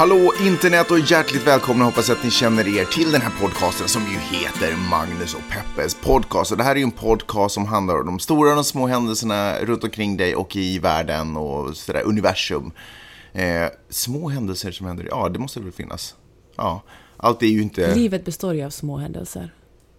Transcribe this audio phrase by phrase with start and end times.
[0.00, 4.02] Hallå internet och hjärtligt välkomna, hoppas att ni känner er till den här podcasten som
[4.02, 6.52] ju heter Magnus och Peppes podcast.
[6.52, 8.86] Och det här är ju en podcast som handlar om de stora och de små
[8.86, 12.72] händelserna runt omkring dig och i världen och sådär, universum.
[13.32, 16.14] Eh, små händelser som händer, ja det måste väl finnas.
[16.56, 16.82] Ja,
[17.16, 17.94] allt är ju inte...
[17.94, 19.54] Livet består ju av små händelser.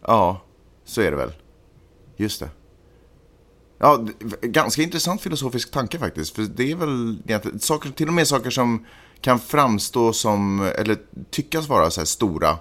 [0.07, 0.41] Ja,
[0.85, 1.31] så är det väl.
[2.17, 2.49] Just det.
[3.77, 4.07] Ja,
[4.41, 6.35] ganska intressant filosofisk tanke faktiskt.
[6.35, 7.19] För det är väl
[7.59, 8.85] saker, till och med saker som
[9.21, 10.97] kan framstå som, eller
[11.31, 12.57] tyckas vara så här stora,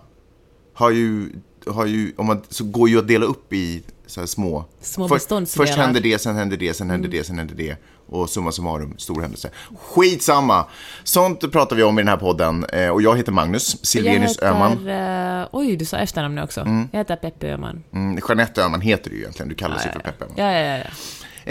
[0.75, 1.31] har ju,
[1.67, 4.65] har ju, om man, så går ju att dela upp i så här små.
[4.81, 5.67] Små beståndsdelar.
[5.67, 7.77] Först händer det, sen händer det, sen händer det, sen händer det.
[8.13, 9.51] Och summa summarum, stor händelse.
[9.79, 10.67] Skitsamma!
[11.05, 12.65] Sånt pratar vi om i den här podden.
[12.65, 14.89] Eh, Och jag heter Magnus Silvenius Öhman.
[14.89, 16.61] eh, oj, du sa efternamnet också.
[16.93, 17.83] Jag heter Peppe Öhman.
[17.93, 20.25] Mm, Jeanette Öhman heter du ju egentligen, du kallas ju för Peppe.
[20.25, 20.37] Öhman.
[20.37, 20.85] Ja, ja, ja.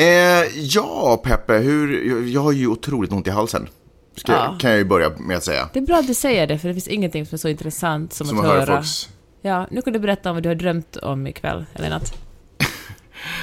[0.04, 3.68] Eh, ja, Peppe, hur, jag har ju otroligt ont i halsen.
[4.20, 4.56] Ska, Ja.
[4.60, 5.70] Kan jag ju börja med att säga.
[5.74, 8.14] Det är bra att du säger det, för det finns ingenting som är så intressant
[8.14, 9.10] som, Som att att höra folks...
[9.42, 12.14] Ja, nu kan du berätta om vad du har drömt om ikväll, eller natt.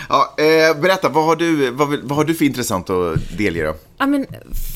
[0.08, 3.74] Ja, eh, berätta, vad har, du, vad, vad har du för intressant att delge då?
[3.98, 4.26] Ja, men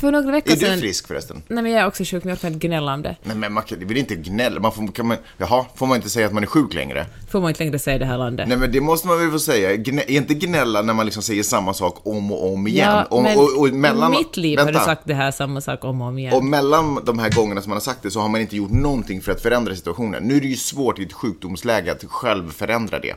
[0.01, 0.75] för några veckor Är sedan...
[0.75, 1.42] du frisk förresten?
[1.48, 3.17] Nej, men jag är också sjuk, men jag kan inte gnälla om det.
[3.23, 4.61] Nej, men man kan, vill inte gnälla.
[4.61, 7.07] Man får, kan man, jaha, får man inte säga att man är sjuk längre?
[7.31, 8.48] Får man inte längre säga i det här landet.
[8.48, 9.77] Nej, men det måste man väl få säga.
[9.77, 12.89] Gnä, är inte gnälla när man liksom säger samma sak om och om igen?
[12.89, 14.87] ja, om, men och, och mellan, i mitt liv har du vänta.
[14.87, 16.35] sagt det här samma sak om och om igen.
[16.35, 18.70] Och mellan de här gångerna som man har sagt det så har man inte gjort
[18.70, 20.23] någonting för att förändra situationen.
[20.23, 23.14] Nu är det ju svårt i ett sjukdomsläge att själv förändra det.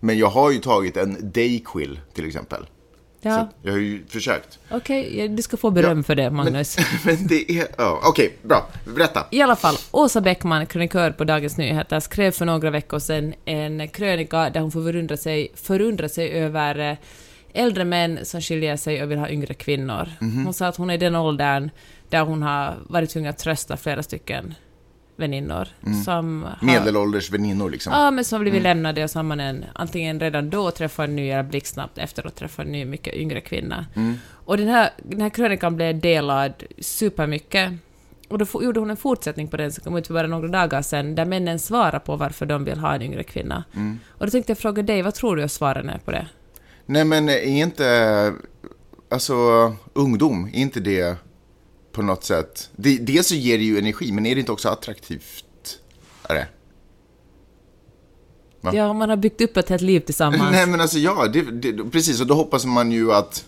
[0.00, 2.66] Men jag har ju tagit en Dayquil till exempel.
[3.20, 4.58] ja, Jag har ju försökt.
[4.70, 6.76] okej, ja, du ska få beröm Ja, för det, Magnus.
[7.04, 7.66] Men det är...
[7.78, 8.66] Ja, Okej, bra.
[8.94, 9.26] Berätta.
[9.30, 13.88] I alla fall, Åsa Bäckman, krönikör på Dagens Nyheter, skrev för några veckor sedan en
[13.88, 16.96] krönika där hon förundrar sig, förundrar sig över eh,
[17.52, 20.08] äldre män som skiljer sig och vill ha yngre kvinnor.
[20.20, 20.44] Mhm.
[20.44, 21.70] Hon sa att hon är i den åldern
[22.08, 24.54] där hon har varit tvungen att trösta flera stycken
[25.20, 25.68] väninnor
[26.04, 26.66] som har...
[26.66, 27.92] Medelålders väninnor liksom.
[27.92, 31.08] Ja, men som har blivit lämnade och så har man en, antingen redan då träffat
[31.08, 33.86] en ny eller blixtsnabbt efteråt träffat en ny, mycket yngre kvinna.
[34.32, 37.72] Och den här, den här krönikan blev delad supermycket.
[38.28, 40.82] Och då gjorde hon en fortsättning på den som kom ut för bara några dagar
[40.82, 43.64] sedan, där männen svarar på varför de vill ha en yngre kvinna.
[44.08, 46.26] Och då tänkte jag fråga dig, vad tror du att svaren är på det?
[46.86, 48.32] Nej, men är inte...
[49.08, 49.34] Alltså,
[49.92, 51.16] ungdom, är inte det
[52.00, 52.70] på något sätt...
[52.76, 55.44] Det, dels så ger det ju energi, men är det inte också attraktivt?
[56.28, 56.46] Är det?
[58.60, 58.70] Va?
[58.74, 60.42] Ja, man har byggt upp ett helt liv tillsammans.
[60.52, 62.20] Nej men alltså ja, det, det, precis.
[62.20, 63.44] Och då hoppas man ju att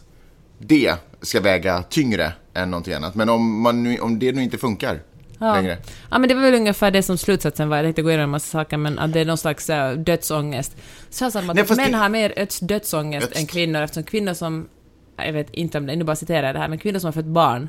[0.58, 3.14] det ska väga tyngre än någonting annat.
[3.14, 5.00] Men om, man nu, om det nu inte funkar
[5.38, 5.54] Ja.
[5.54, 5.78] längre.
[6.10, 7.76] Ja, men det var väl ungefär det som slutsatsen var.
[7.76, 10.76] Jag tänkte gå igenom en massa saker, men att det är någon slags uh, dödsångest.
[11.10, 14.02] Så jag sa att Nej, män det- har mer öds- dödsångest Öds- än kvinnor, eftersom
[14.04, 14.68] kvinnor som
[15.16, 17.12] jag vet inte om det, nu bara citerar jag det här, men kvinnor som har
[17.12, 17.68] fött barn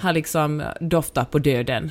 [0.00, 1.90] har liksom doftat på döden.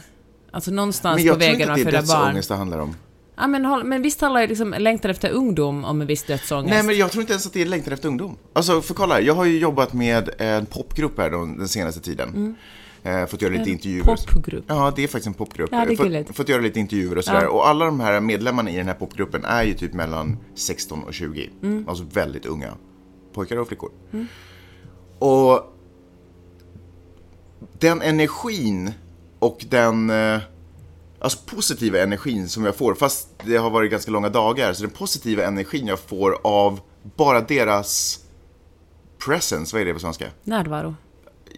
[0.52, 2.22] Alltså någonstans Men på jag tror vägen inte att att det är föda barn.
[2.22, 2.96] dödsångest det handlar om.
[3.36, 6.74] Ja, men, men visst handlar ju liksom längtan efter ungdom om en viss dödsångest.
[6.74, 8.38] Nej men jag tror inte ens att det är längtan efter ungdom.
[8.53, 12.56] Alltså för kolla, jag har ju jobbat med en popgrupp här de, den senaste tiden.
[13.03, 14.03] Eh, fått göra lite intervjuer.
[14.03, 14.66] Popgrupp.
[14.68, 15.69] Ja, det är faktiskt en popgrupp.
[15.72, 16.36] Ja, det är fått, gulligt.
[16.36, 17.44] fått göra lite intervjuer och sådär.
[17.44, 17.50] Ja.
[17.50, 21.13] Och alla de här medlemmarna i den här popgruppen är ju typ mellan 16 och
[21.13, 21.50] 20.
[21.63, 21.90] Mm.
[21.90, 22.74] Alltså väldigt unga.
[23.34, 23.92] Pojkar och flickor.
[25.24, 25.74] Och
[27.80, 28.92] den energin
[29.40, 30.40] och den eh,
[31.20, 34.92] alltså positiva energin som jag får, fast det har varit ganska långa dagar, så den
[34.92, 36.80] positiva energin jag får av
[37.16, 38.20] bara deras
[39.26, 40.26] presence, vad är det på svenska?
[40.44, 40.96] Närvaro.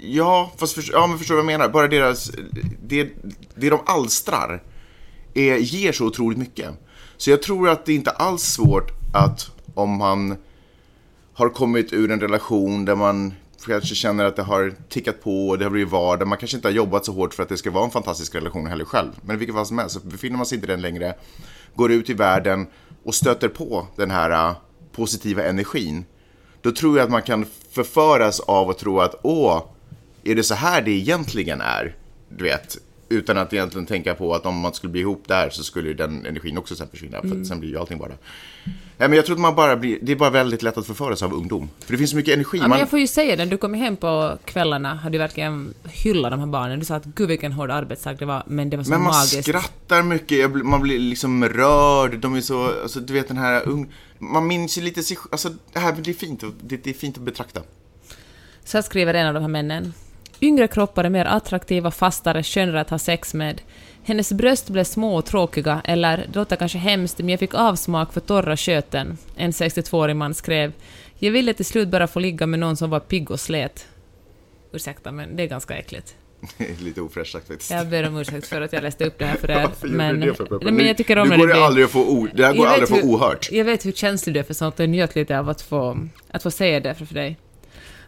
[0.02, 1.74] Ja, fast för, ja, men förstår du vad jag menar?
[1.74, 2.32] Bara deras,
[2.88, 3.10] det,
[3.56, 4.64] det de alstrar
[5.34, 6.70] är, ger så otroligt mycket.
[7.18, 10.38] Så jag tror att det inte alls är svårt att om man
[11.34, 13.34] har kommit ur en relation där man
[13.72, 16.28] kanske känner att det har tickat på och det har blivit vardag.
[16.28, 18.68] Man kanske inte har jobbat så hårt för att det ska vara en fantastisk relation
[18.68, 19.12] heller själv.
[19.22, 21.16] Men i vilket fall som helst, så befinner man sig inte i den längre,
[21.76, 22.68] går ut i världen
[23.04, 24.56] och stöter på den här uh,
[24.92, 26.06] positiva energin.
[26.62, 29.64] Då tror jag att man kan förföras av att tro att åh,
[30.24, 31.96] är det så här det egentligen är?
[32.30, 32.78] Du vet,
[33.10, 36.26] utan att egentligen tänka på att om man skulle bli ihop där så skulle den
[36.26, 37.22] energin också sen försvinna.
[37.22, 38.12] För att sen blir ju allting bara...
[38.98, 41.24] Nej, men jag tror att man bara blir, det är bara väldigt lätt att förföras
[41.24, 41.70] av ungdom.
[41.80, 42.58] För det finns så mycket energi.
[42.58, 45.18] Ja, men man, jag får ju säga det, du kom hem på kvällarna, hade du
[45.18, 46.80] verkligen hyllat de här barnen.
[46.80, 49.12] Du sa att gud vilken hård arbetsdag det var, men det var så men man
[49.14, 49.44] magiskt.
[49.44, 53.68] skrattar mycket, blir- man blir liksom rörd, de är så, alltså du vet den här
[53.68, 53.94] ung...
[54.20, 57.18] Man minns ju lite sig alltså det här, det är fint, det, det är fint
[57.18, 57.62] att betrakta.
[58.64, 59.94] Så här skriver en av de här männen.
[60.46, 63.62] Yngre kroppar är mer attraktiva, fastare, skönare att ha sex med.
[64.04, 68.14] Hennes bröst blev små och tråkiga, eller det låter kanske hemskt, men jag fick avsmak
[68.14, 69.18] för torra sköten.
[69.36, 70.74] En 62-årig man skrev.
[71.20, 73.88] Jag ville till slut bara få ligga med någon som var pigg och slät.
[74.72, 76.16] Ursäkta, men det är ganska äckligt.
[76.80, 77.72] Lite ofräscht sagt faktiskt.
[77.72, 79.70] Jag ber om ursäkt för att jag läste upp det här för er.
[79.82, 82.28] Men, det för nej, men jag tycker om nu går det aldrig att få o...
[82.34, 83.52] Det här går Jag aldrig att få ohört.
[83.52, 86.08] Jag vet hur känslig du är för sånt och jag njöt lite av att få,
[86.32, 87.38] att få säga det för dig.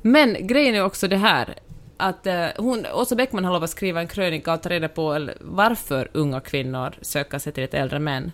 [0.01, 1.55] Men grejen är också det här
[1.97, 5.29] att eh, hon, Åsa Bäckman har lovat att skriva en krönika och ta reda på
[5.39, 8.31] varför unga kvinnor söker sig till ett äldre män.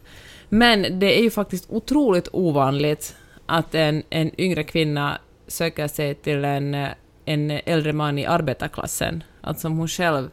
[0.50, 3.16] Men det är ju faktiskt otroligt ovanligt
[3.46, 5.18] att en, en yngre kvinna
[5.48, 6.88] söker sig till en,
[7.26, 9.24] en äldre man i arbetarklassen.
[9.42, 10.30] Att som hon själv,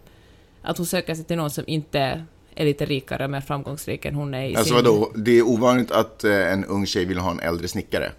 [0.63, 2.25] att hon söker sig till någon som inte
[2.55, 4.85] är lite rikare och mer framgångsrik än hon är i Alltså sin...
[4.85, 8.13] vadå, det är ovanligt att eh, en ung tjej vill ha en äldre snickare?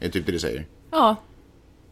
[0.00, 0.66] Är det typ det du säger?
[0.90, 1.16] Ja.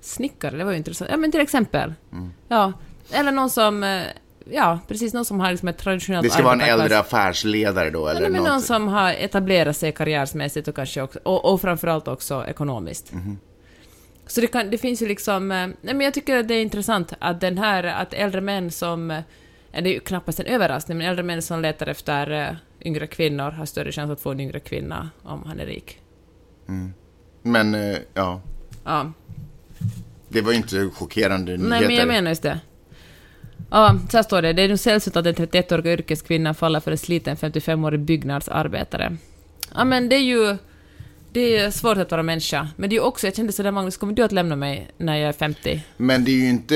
[0.00, 1.10] Snickare, det var ju intressant.
[1.10, 1.94] Ja, men till exempel.
[2.12, 2.32] Mm.
[2.48, 2.72] Ja.
[3.12, 3.84] Eller någon som...
[3.84, 4.02] eh,
[4.50, 5.14] Ja, precis.
[5.14, 8.30] Någon som har liksom ett traditionellt Det ska vara en äldre affärsledare då, eller Nej,
[8.30, 8.48] men något?
[8.50, 13.12] någon som har etablerat sig karriärsmässigt och kanske också, och, och framförallt också ekonomiskt.
[13.12, 13.38] Mhm.
[14.26, 15.52] Så det, kan, det finns ju liksom...
[15.52, 18.70] eh, Nej, men jag tycker att det är intressant att den här, att äldre män
[18.70, 19.10] som...
[19.10, 19.22] eh,
[19.72, 23.66] Det är ju knappast en överraskning, men äldre män som letar efter yngre kvinnor har
[23.66, 25.98] större chans att få en yngre kvinna om han är rik.
[27.42, 28.40] Men, eh, ja.
[28.84, 29.12] Ja.
[30.28, 31.68] Det var ju inte chockerande nyheter.
[31.68, 32.60] Nej, men jag menar just det.
[33.70, 34.52] Ja, så här står det.
[34.52, 39.16] Det är nog sällsynt att en 31-årig yrkeskvinna faller för en sliten 55-årig byggnadsarbetare.
[39.74, 40.56] Ja, men det är ju...
[41.38, 42.68] Det är svårt att vara människa.
[42.76, 45.28] Men det är också, jag kände sådär, Magnus, kommer du att lämna mig när jag
[45.28, 45.80] är 50?
[45.96, 46.74] Men det är ju inte...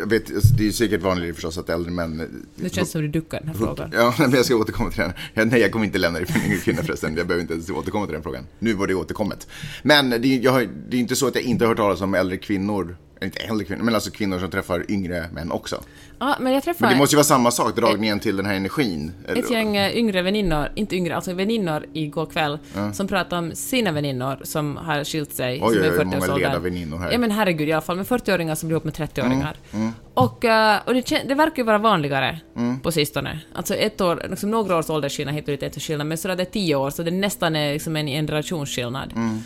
[0.00, 2.44] Jag vet, alltså, det är säkert vanligare förstås att äldre män...
[2.56, 3.90] Det känns som du duckar den här frågan.
[3.94, 5.02] Ja, men jag ska återkomma till
[5.34, 5.48] den.
[5.48, 7.16] Nej, jag kommer inte lämna dig för en yngre kvinna förresten.
[7.16, 8.46] Jag behöver inte ens återkomma till den frågan.
[8.58, 9.48] Nu var det återkommet.
[9.82, 12.14] Men det är, jag det är inte så att jag inte har hört talas om
[12.14, 15.80] äldre kvinnor, inte äldre kvinnor, men alltså kvinnor som träffar yngre män också.
[16.18, 18.54] Ja, men jag Men träffade det måste ju vara samma sak, dragningen till den här
[18.54, 19.12] energin.
[19.28, 22.58] ett gäng eh, yngre väninnor, inte yngre, alltså väninnor igår kväll,
[22.92, 26.16] som pratade om sina väninnor som har skilt sig, Oj, som är i oj, många
[26.16, 26.38] 40-årsåldern.
[26.38, 27.12] ledarväninnor här.
[27.12, 29.56] Ja men herregud i alla fall, med 40-åringar som blir ihop med 30-åringar.
[29.72, 32.80] Mm, Och, eh, och det, det verkar ju vara vanligare Mm.
[32.80, 33.40] på sistone.
[33.54, 36.36] Alltså ett år, liksom några års åldersskillnad hit och dit är inte skillnad, men sådär
[36.36, 39.12] det är 10 år, så det nästan är liksom en generationsskillnad.
[39.16, 39.38] Mm.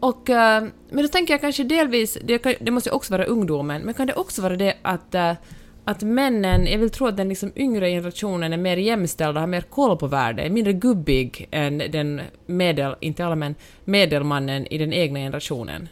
[0.00, 3.24] Och, eh, men då tänker jag kanske delvis, det, kan, det måste ju också vara
[3.24, 5.32] ungdomen, men kan det också vara det att eh,
[5.88, 9.60] att männen, jag vill tro att den liksom yngre generationen är mer jämställda, har mer
[9.60, 13.54] koll på världen, är mindre gubbig än den medel, inte alla män,
[13.84, 15.88] medelmannen i den egna generationen.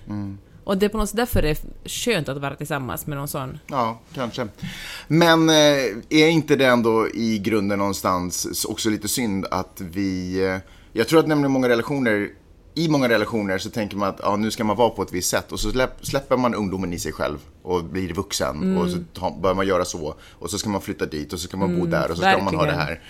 [0.64, 1.58] Och det är på något sätt därför det är
[1.88, 3.58] skönt att vara tillsammans med någon sån.
[3.66, 4.48] Ja, kanske.
[5.08, 5.54] Men eh,
[6.10, 10.60] är inte det ändå i grunden någonstans också lite synd att vi...
[10.92, 12.28] Jag tror att nämligen många relationer,
[12.75, 15.31] i många relationer så tänker man att ja, nu ska man vara på ett visst
[15.31, 18.99] sätt och så släpp, släpper man ungdomen i sig själv och blir vuxen och så
[19.12, 21.81] tar, börjar man göra så och så ska man flytta dit och så ska man
[21.81, 22.81] bo där och så ska man ha det verkligen.
[22.81, 23.00] här.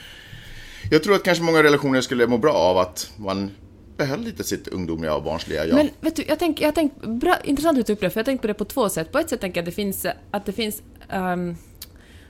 [0.91, 3.51] Jag tror att kanske många relationer skulle må bra av att man
[3.97, 5.77] behöll lite sitt ungdomliga och barnsliga jag.
[5.77, 8.21] Men vet du, jag tänk, jag tänk, bra, intressant att du tog upp det, för
[8.21, 9.13] jag har tänkt på det på två sätt.
[9.13, 11.57] På ett sätt tänker jag att det finns, att det finns ehm,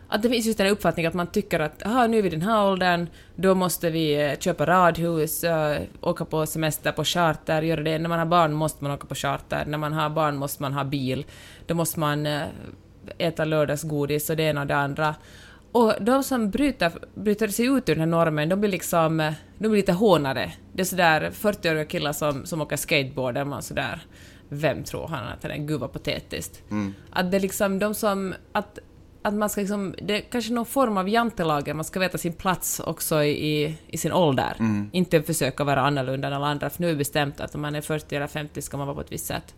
[0.09, 2.29] att det finns just den här uppfattningen att man tycker att aha, nu är vi
[2.29, 3.07] den här åldern,
[3.37, 7.99] då måste vi eh, köpa radhus, eh, åka på semester på charter, göra det.
[7.99, 10.73] När man har barn måste man åka på charter, när man har barn måste man
[10.73, 11.27] ha bil,
[11.67, 12.43] då måste man eh,
[13.19, 15.15] äta lördagsgodis och det ena och det andra.
[15.73, 19.69] Och de som bryter, bryter sig ut ur den här normen, de blir liksom, de
[19.69, 20.53] blir lite hånade.
[20.73, 24.01] Det är sådär 40-åriga killar som, som åker skateboard, där man sådär,
[24.49, 25.57] vem tror han att det är?
[25.57, 26.63] Gud vad patetiskt.
[27.11, 28.79] Att det är liksom de som, att,
[29.25, 32.33] att man ska liksom, det är kanske någon form av jantelagen, man ska veta sin
[32.33, 34.57] plats också i, i sin ålder.
[34.93, 37.75] Inte försöka vara annorlunda än alla andra, för nu är det bestämt att om man
[37.75, 39.55] är 40 eller 50 ska man vara på ett visst sätt.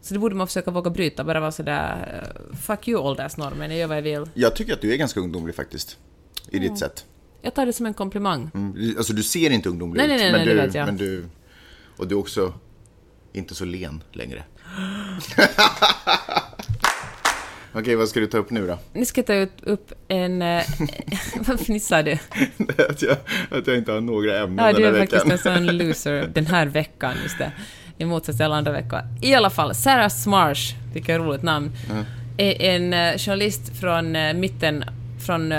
[0.00, 3.78] Så det borde man försöka våga bryta, bara vara sådär eh, fuck you åldersnormen, jag
[3.78, 4.28] gör vad jag vill.
[4.34, 5.98] Jag tycker att du är ganska ungdomlig faktiskt.
[6.50, 7.06] I ditt sätt.
[7.42, 8.50] Jag tar det som en komplimang.
[8.54, 10.20] Mm, Alltså du ser inte ungdomlig Nej, ut.
[10.20, 10.86] nej, nej, men du, vet jag.
[10.86, 11.24] Men du,
[11.96, 12.54] och du är också
[13.32, 14.44] inte så len längre.
[17.72, 18.78] Okej, vad ska du ta upp nu då?
[18.92, 20.42] Nu ska jag ta upp en...
[20.42, 20.62] eh,
[21.46, 22.12] Vad fnissar du?
[22.88, 23.16] att, jag,
[23.50, 25.52] att jag inte har några ämnen Ja, du den är här faktiskt veckan.
[25.52, 27.52] en sån loser den här veckan, just det.
[27.98, 29.00] I motsats till alla andra veckor.
[29.22, 31.70] I alla fall, Sarah Smarsh, vilket roligt namn,
[32.36, 34.84] är en eh, journalist från eh, mitten...
[35.26, 35.54] Från,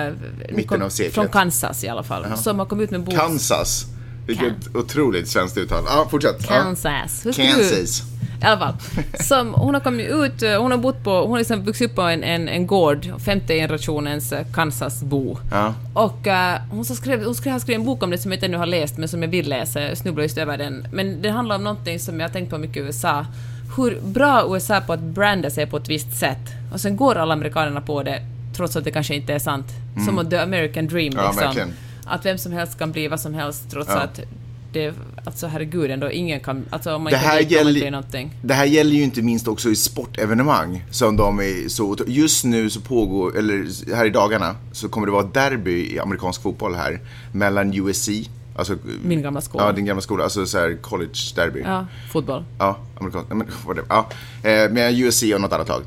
[0.49, 1.13] Mitten av seklet.
[1.13, 3.15] Från Kansas i alla fall, som har kommit ut med en bok...
[3.15, 3.85] Kansas.
[4.25, 5.83] Vilket otroligt svenskt uttal.
[5.87, 6.47] Ja, fortsätt.
[6.47, 7.19] Kansas.
[7.19, 8.03] Ska Kansas.
[8.41, 8.73] I alla fall.
[9.19, 11.95] Som, hon har kommit ut, eh, hon har bott på, hon har liksom vuxit upp
[11.95, 15.37] på en, en, en gård, femte generationens eh, Kansasbo.
[15.51, 15.73] Ja.
[15.93, 18.37] Och eh, hon, så skrev, hon skrev, har skrivit en bok om det som jag
[18.37, 19.81] inte ännu har läst, men som jag vill läsa.
[19.81, 20.87] Jag snubblar just över den.
[20.93, 23.25] Men det handlar om någonting som jag har tänkt på mycket i USA.
[23.77, 26.49] hur bra USA är på att branda sig på ett visst sätt.
[26.73, 28.21] Och sen går alla amerikanerna på det,
[28.57, 29.65] trots att det kanske inte är sant.
[30.05, 31.23] Som att the American dream Mm.
[31.23, 31.45] Ja, liksom.
[31.45, 31.73] verkligen.
[32.11, 33.99] Att vem som helst kan bli vad som helst, trots Ja.
[33.99, 34.19] att
[34.73, 34.93] det,
[35.25, 38.33] alltså herregud ändå, ingen kan, alltså om man Det inte man gäller- någonting.
[38.43, 40.83] Det här gäller ju inte minst också i sportevenemang.
[40.91, 45.13] Som de är så, just nu så pågår, eller här i dagarna, så kommer det
[45.13, 46.99] vara derby i amerikansk fotboll här.
[47.31, 48.09] Mellan USC,
[48.55, 48.77] alltså...
[49.03, 49.65] Min gamla skola.
[49.65, 50.24] Ja, din gamla skola.
[50.24, 51.62] Alltså så här college derby.
[51.65, 52.43] Ja, fotboll.
[52.60, 53.48] Ja, amerikansk, men
[53.89, 54.10] ja.
[54.43, 55.84] Eh, med USC och något annat lag.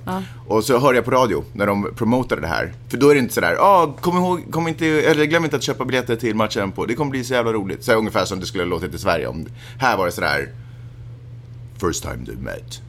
[0.46, 2.72] Och så hörde jag på radio när de promotade det här.
[2.88, 5.62] För då är det inte sådär, ja, kom ihåg, kom inte, eller glöm inte att
[5.62, 7.84] köpa biljetter till matchen på, det kommer bli så jävla roligt.
[7.84, 9.46] Så här, ungefär som det skulle ha låtit i Sverige om,
[9.78, 10.48] här var det sådär,
[11.80, 12.80] first time they met.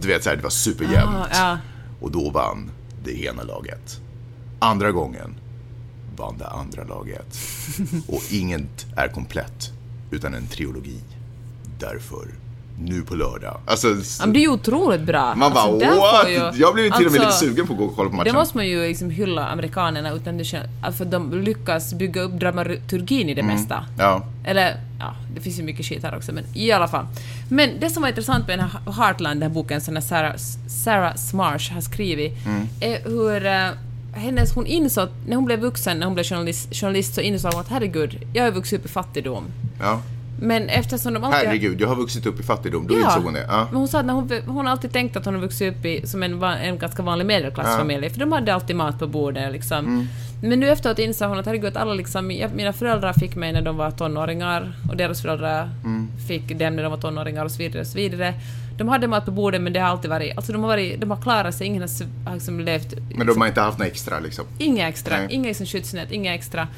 [0.00, 1.16] Du vet såhär, det var superjämnt.
[1.16, 1.58] Ah, ja.
[2.00, 2.70] Och då vann
[3.04, 4.00] det ena laget.
[4.58, 5.34] Andra gången
[6.16, 7.38] vann det andra laget.
[8.08, 9.70] Och inget är komplett
[10.10, 11.00] utan en trilogi.
[11.78, 12.26] Därför,
[12.80, 13.60] nu på lördag.
[13.66, 15.34] Alltså, Ja, men det är ju otroligt bra.
[15.34, 16.28] man bara Alltså, what?
[16.30, 18.16] ju- Jag blev till och med lite alltså, sugen på att gå och kolla på
[18.16, 18.32] matchen.
[18.32, 22.32] Det måste man ju liksom hylla amerikanerna utan det kän- för de lyckas bygga upp
[22.32, 23.54] dramaturgin i det Mm.
[23.56, 23.84] mesta.
[23.98, 27.06] Ja, Eller, ja, det finns ju mycket skit här också, men i alla fall.
[27.48, 30.34] Men det som var intressant med den här Heartland, den här boken som Sarah,
[30.84, 32.66] Sarah Smarsh har skrivit, Mm.
[32.80, 33.68] är hur eh,
[34.16, 37.60] hennes, hon insåg, när hon blev vuxen, när hon blev journalist, journalist så insåg hon
[37.60, 39.44] att herregud, jag har vuxit upp i fattigdom.
[39.80, 40.02] ja.
[40.40, 41.40] Men eftersom de alltid...
[41.48, 42.86] Herregud, jag har vuxit upp i fattigdom.
[42.86, 43.46] Då Ja, insåg hon det.
[43.48, 43.66] Ja.
[43.70, 46.06] men hon sa att när hon, hon alltid tänkt att hon har vuxit upp i,
[46.06, 49.78] som en, en ganska vanlig medelklassfamilj, för de hade alltid mat på bordet liksom.
[49.78, 50.06] Mm.
[50.42, 53.76] Men nu efteråt insåg hon att herregud, alla liksom, mina föräldrar fick mig när de
[53.76, 56.08] var tonåringar och deras föräldrar Mm.
[56.28, 58.34] fick dem när de var tonåringar och så vidare och så vidare.
[58.78, 61.10] De hade mat på bordet men det har alltid varit, alltså de har varit, de
[61.10, 61.82] har klarat sig, ingen
[62.24, 64.44] har, liksom levt Men de har inte haft något extra liksom.
[64.58, 65.26] Inga extra, Nej.
[65.30, 66.68] inga liksom skyddsnät, inga extra.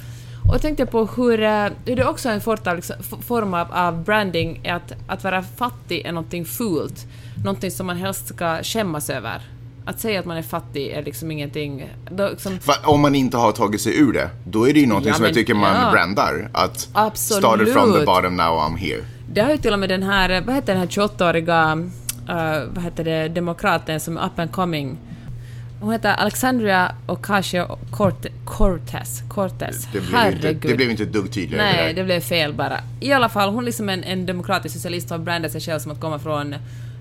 [0.49, 3.55] Och jag tänkte på hur, eh, hur det också är en form av, liksom, form
[3.55, 7.07] av, av branding, är att, att vara fattig är någonting fult,
[7.45, 9.43] någonting som man helst ska skämmas över.
[9.85, 11.88] Att säga att man är fattig är liksom ingenting...
[12.11, 15.09] Då, liksom, om man inte har tagit sig ur det, då är det ju någonting
[15.09, 15.90] Ja, som jag tycker man ja.
[15.90, 16.50] brandar.
[16.52, 17.45] Att Absolut.
[17.45, 19.05] started from the bottom, now I'm here.
[19.32, 21.87] Det har ju till och med den här, vad heter den här 28-åriga,
[22.28, 24.99] eh, vad heter det, demokraten som är up and coming.
[25.80, 29.28] Hon heter Alexandria Ocasio-Cortez.
[29.28, 29.88] Cortez.
[29.92, 32.80] Det blev, inte, det blev inte ett dugg tydligare Nej, det det blev fel bara.
[33.00, 35.92] I alla fall, hon är liksom en, en demokratisk socialist har brandat sig själv som
[35.92, 36.54] att komma från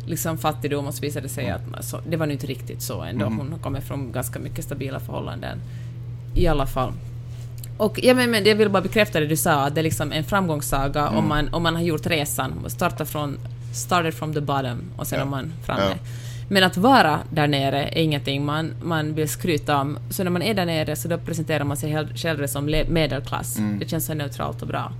[0.05, 2.81] liksom fattigdom och så visade det sig att man- så, det var nu inte riktigt
[2.81, 3.25] så ändå.
[3.25, 3.37] Mm.
[3.37, 5.57] Hon kommer från ganska mycket stabila förhållanden.
[6.35, 6.93] I alla fall.
[7.77, 10.11] Och ja, men, men jag vill bara bekräfta det du sa, att det är liksom
[10.11, 11.17] en framgångssaga Mm.
[11.17, 13.37] om, man, om man har gjort resan, starta från,
[13.73, 15.25] started from the bottom och sen Ja.
[15.25, 15.81] är man framme.
[15.89, 15.97] Ja.
[16.49, 19.97] Men att vara där nere är ingenting man, man vill skryta om.
[20.09, 23.57] Så när man är där nere så då presenterar man sig själv som medelklass.
[23.57, 23.79] Mm.
[23.79, 24.91] Det känns så neutralt och bra.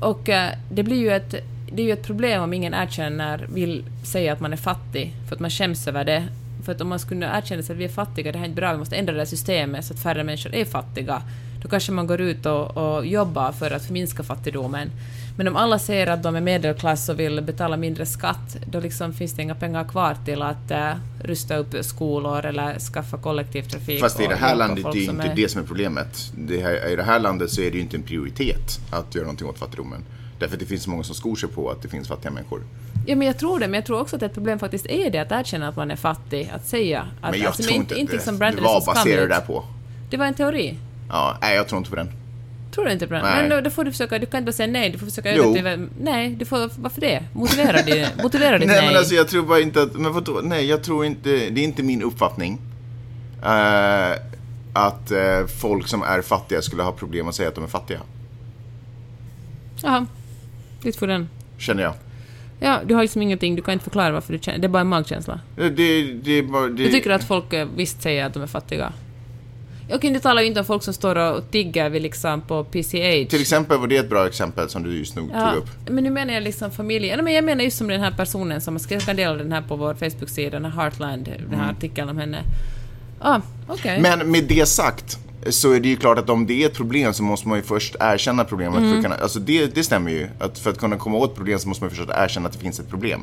[0.00, 1.34] Och eh, det blir ju ett,
[1.72, 5.34] det är ju ett problem om ingen erkänner, vill säga att man är fattig, för
[5.34, 6.24] att man skäms över det.
[6.64, 8.60] För att om man skulle erkänna sig att vi är fattiga, det här är inte
[8.60, 11.22] bra, vi måste ändra det här systemet så att färre människor är fattiga.
[11.62, 14.90] Då kanske man går ut och, och jobbar för att minska fattigdomen.
[15.36, 19.12] Men om alla säger att de är medelklass och vill betala mindre skatt, då liksom
[19.12, 20.92] finns det inga pengar kvar till att eh,
[21.24, 24.00] rusta upp skolor eller skaffa kollektivtrafik.
[24.00, 26.32] Fast i det här landet det är som inte det som är problemet.
[26.36, 29.24] Det här, I det här landet så är det ju inte en prioritet att göra
[29.24, 30.04] någonting åt fattigdomen.
[30.38, 32.62] Därför att det finns så många som skor sig på att det finns fattiga människor.
[33.06, 35.18] Ja, men jag tror det, men jag tror också att ett problem faktiskt är det,
[35.18, 37.30] att erkänna att man är fattig, att säga att...
[37.30, 38.22] Men jag alltså, tror inte inte det.
[38.22, 39.64] som Det brandade var baserat det där på.
[40.10, 40.78] Det var en teori.
[41.10, 42.08] Ja, nej jag tror inte på den.
[42.74, 43.22] Tror du inte på den?
[43.22, 43.40] Nej.
[43.42, 45.34] Men då, då får du försöka, du kan inte bara säga nej, du får försöka
[45.36, 45.42] Jo.
[45.44, 45.88] övertyga...
[46.00, 47.22] Nej, du får, varför det?
[47.32, 48.86] Motivera, din, motivera ditt Nej nej.
[48.86, 51.64] men alltså jag tror bara inte att, men vadå, nej jag tror inte, det är
[51.64, 52.58] inte min uppfattning.
[53.44, 54.12] eh,
[54.72, 58.00] att eh, folk som är fattiga skulle ha problem att säga att de är fattiga.
[59.82, 60.06] Jaha.
[60.82, 61.28] Dit får den.
[61.58, 61.94] Känner jag.
[62.60, 64.58] Ja, du har liksom ingenting, du kan inte förklara varför du känner...
[64.58, 65.40] Det är bara en magkänsla.
[65.56, 68.92] Det, det, det det, Du tycker att folk eh, visst säger att de är fattiga?
[69.94, 73.28] Okej, du talar ju inte om folk som står och tigger vid liksom på PCH.
[73.30, 75.68] Till exempel var det ett bra exempel som du just nu Ja, tog upp.
[75.90, 77.24] men nu menar jag liksom familjen.
[77.24, 79.76] Men jag menar just som den här personen som jag kan dela den här på
[79.76, 82.42] vår Facebook-sida, den här Heartland, den här artikeln om henne.
[83.20, 83.40] Ah.
[83.84, 84.02] Mm.
[84.02, 85.18] Men med det sagt
[85.48, 87.64] så är det ju klart att om det är ett problem så måste man ju
[87.64, 88.74] först erkänna problemet.
[88.78, 88.96] För Mm.
[88.98, 90.26] att kunna, alltså det, det stämmer ju.
[90.38, 92.80] Att för att kunna komma åt problem så måste man först erkänna att det finns
[92.80, 93.20] ett problem.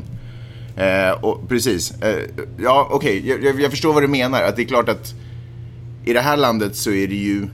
[0.77, 1.91] Eh, och precis.
[2.01, 2.23] Eh,
[2.59, 3.29] ja, okej.
[3.29, 4.41] Jag, jag, jag förstår vad du menar.
[4.43, 5.13] Att det är klart att
[6.07, 7.47] i det här landet så är det ju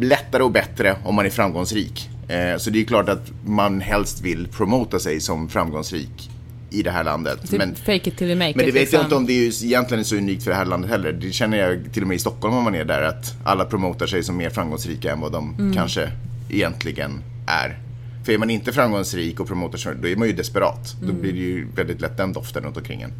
[0.00, 2.10] lättare och bättre om man är framgångsrik.
[2.28, 6.30] Eh, så det är klart att man helst vill promota sig som framgångsrik
[6.70, 7.50] i det här landet.
[7.50, 8.74] Typ Men, fake it till you make men det it.
[8.74, 8.96] vet liksom.
[8.96, 11.12] jag inte om det är egentligen är så unikt för det här landet heller.
[11.12, 14.06] Det känner jag till och med i Stockholm om man är där, att alla promotar
[14.06, 15.74] sig som mer framgångsrika än vad de Mm.
[15.74, 16.10] kanske
[16.50, 17.78] egentligen är.
[18.24, 20.94] För är man inte framgångsrik och promotar sig, då är man ju desperat.
[21.02, 21.14] Mm.
[21.14, 23.12] Då blir det ju väldigt lätt den doften runt omkring en.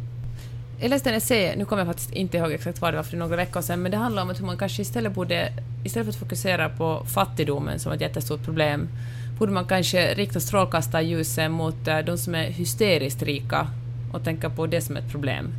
[0.79, 3.17] Jag läste en essä, nu kommer jag faktiskt inte ihåg exakt vad det var för
[3.17, 5.53] några veckor sedan, men det handlar om att hur man kanske istället borde,
[5.83, 8.87] istället för att fokusera på fattigdomen som ett jättestort problem,
[9.39, 13.67] borde man kanske rikta strålkastarljuset mot eh, de som är hysteriskt rika
[14.13, 15.53] och tänka på det som ett problem.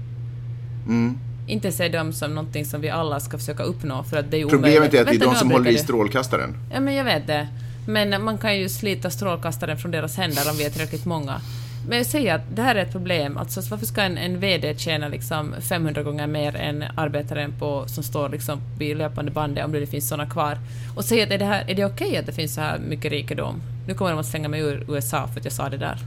[0.86, 1.18] Mm.
[1.46, 4.46] Inte se dem som någonting som vi alla ska försöka uppnå, för att det är
[4.46, 4.94] Problemet omöjligt.
[4.94, 6.56] är att det är de som håller i strålkastaren.
[6.72, 7.48] Ja, men jag vet det.
[7.86, 11.40] Men man kan ju slita strålkastaren från deras händer om vi är tillräckligt många.
[11.88, 13.36] Men jag säger att det här är ett problem.
[13.36, 18.04] Alltså, varför ska en, en VD tjäna liksom 500 gånger mer än arbetaren på, som
[18.04, 20.58] står liksom vid löpande bandet, om det finns sådana kvar?
[20.96, 23.12] Och säga att är det, här- är det okej att det finns så här mycket
[23.12, 23.62] rikedom?
[23.86, 25.98] Nu kommer de att slänga mig ur USA för att jag sa det där.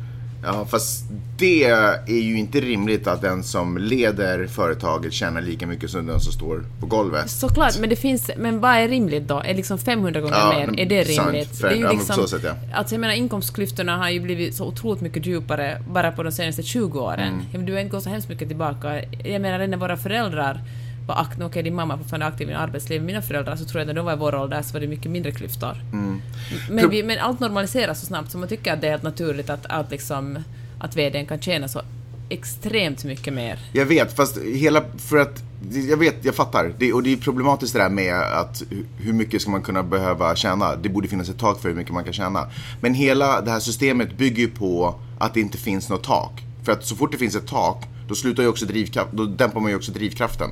[0.43, 1.03] Ja, fast
[1.37, 6.19] det är ju inte rimligt att den som leder företaget tjänar lika mycket som den
[6.19, 7.29] som står på golvet.
[7.29, 9.41] Såklart, men det finns, men vad är rimligt då?
[9.45, 11.27] Är liksom 500 gånger Ja, mer, är det sant.
[11.27, 11.57] rimligt?
[11.59, 12.51] För- det är ju ja, liksom, så sätt, ja.
[12.73, 16.63] Alltså jag menar inkomstklyftorna har ju blivit så otroligt mycket djupare bara på de senaste
[16.63, 17.41] 20 åren.
[17.53, 17.65] Mm.
[17.65, 19.01] Du har inte gått så hemskt mycket tillbaka.
[19.23, 20.61] Jag menar när våra föräldrar
[21.07, 23.87] var aktiva, okej din mamma är fortfarande aktiv i arbetslivet, mina föräldrar så tror jag
[23.87, 25.75] när de var i vår ålder så var det mycket mindre klyftor.
[25.93, 26.21] Mm.
[26.69, 29.49] Men, vi, men allt normaliseras så snabbt så man tycker att det är helt naturligt
[29.49, 30.39] att, att liksom
[30.79, 31.81] att VDn kan tjäna så
[32.29, 33.59] extremt mycket mer.
[33.73, 35.43] Jag vet, fast hela, för att,
[35.89, 36.73] jag vet, jag fattar.
[36.77, 39.83] Det, och det är problematiskt det där med att hu- hur mycket ska man kunna
[39.83, 40.75] behöva tjäna?
[40.75, 42.47] Det borde finnas ett tak för hur mycket man kan tjäna.
[42.81, 46.41] Men hela det här systemet bygger ju på att det inte finns något tak.
[46.63, 49.59] För att så fort det finns ett tak, då slutar ju också drivkraft, då dämpar
[49.59, 50.49] man ju också drivkraften.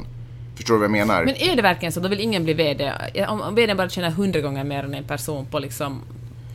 [0.60, 1.26] Förstår du vad jag menar?
[1.26, 2.00] Men är det verkligen så?
[2.00, 2.94] Då vill ingen bli VD.
[3.30, 6.02] Om, om VD bara tjänar hundra gånger mer än en person på liksom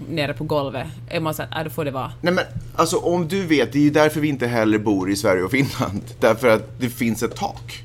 [0.09, 2.13] nere på golvet, är man såhär, äh, då får det vara.
[2.21, 2.45] Nej men
[2.77, 5.51] alltså om du vet, det är ju därför vi inte heller bor i Sverige och
[5.51, 6.03] Finland.
[6.21, 7.83] Därför att det finns ett tak.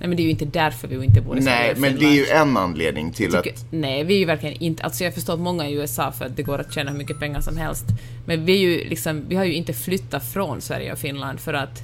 [0.00, 2.04] Nej men det är ju inte därför vi inte bor i Sverige Nej, men det
[2.04, 3.44] är ju en anledning till att...
[3.44, 4.82] Tycker, nej, vi är ju verkligen inte...
[4.82, 7.20] Alltså jag förstår att många i USA för att det går att tjäna hur mycket
[7.20, 7.84] pengar som helst.
[8.26, 11.54] Men vi är ju liksom, vi har ju inte flyttat från Sverige och Finland för
[11.54, 11.82] att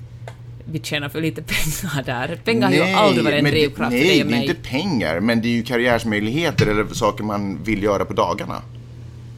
[0.72, 2.40] vi tjänar för lite pengar där.
[2.44, 4.48] Pengar har ju aldrig varit en det- drivkraft Nej, för dig det och är mig.
[4.48, 8.62] inte pengar, men det är ju karriärsmöjligheter eller saker man vill göra på dagarna.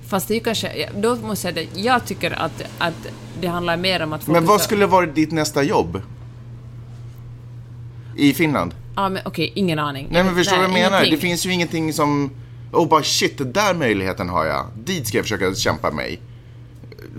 [0.06, 0.88] Fast det är ju kanske...
[0.96, 3.08] Då måste jag säga att jag tycker att, att
[3.40, 6.00] det handlar mer om att Men är vad skulle varit ditt nästa jobb?
[8.16, 8.74] I Finland?
[8.96, 10.08] Ja, men okej, ingen aning.
[10.10, 10.88] Nej, men förstår du vad jag menar?
[10.88, 11.14] ingenting.
[11.14, 12.30] Det finns ju ingenting som...
[12.72, 14.66] Oh, bara shit, den där möjligheten har jag.
[14.84, 16.20] Dit ska jag försöka kämpa mig.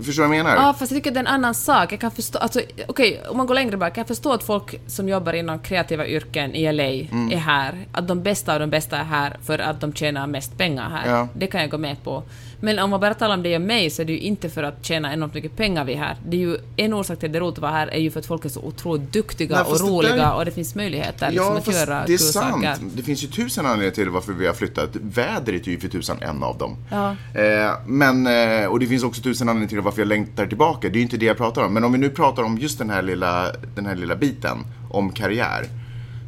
[0.02, 0.56] Förstår du vad jag menar?
[0.62, 1.92] Ja, fast jag tycker det är en annan sak.
[1.92, 5.08] Jag kan förstå, alltså, okej, om man går längre bak, jag förstå att folk som
[5.08, 7.32] jobbar inom kreativa yrken i LA Mm.
[7.32, 7.86] är här.
[7.92, 11.10] Att de bästa av de bästa är här för att de tjänar mest pengar här.
[11.10, 11.28] Ja.
[11.34, 12.22] Det kan jag gå med på.
[12.64, 14.62] Men om man bara talar om dig och mig så är det ju inte för
[14.62, 16.16] att tjäna enormt mycket pengar vi är här.
[16.28, 18.10] Det är ju, en orsak till att det är roligt att vara här är ju
[18.10, 20.74] för att folk är så otroligt duktiga Nej, och det roliga där- och det finns
[20.74, 22.54] möjligheter liksom, Ja, att göra det är sant.
[22.64, 22.76] saker.
[22.96, 24.88] Det finns ju tusen anledningar till varför vi har flyttat.
[24.92, 26.76] Vädret är ju för tusan en av dem.
[26.90, 27.10] Ja.
[27.40, 30.88] Eh, men, eh, och det finns också tusen anledningar till varför jag längtar tillbaka.
[30.88, 31.74] Det är ju inte det jag pratar om.
[31.74, 34.58] Men om vi nu pratar om just den här lilla, den här lilla biten
[34.90, 35.64] om karriär.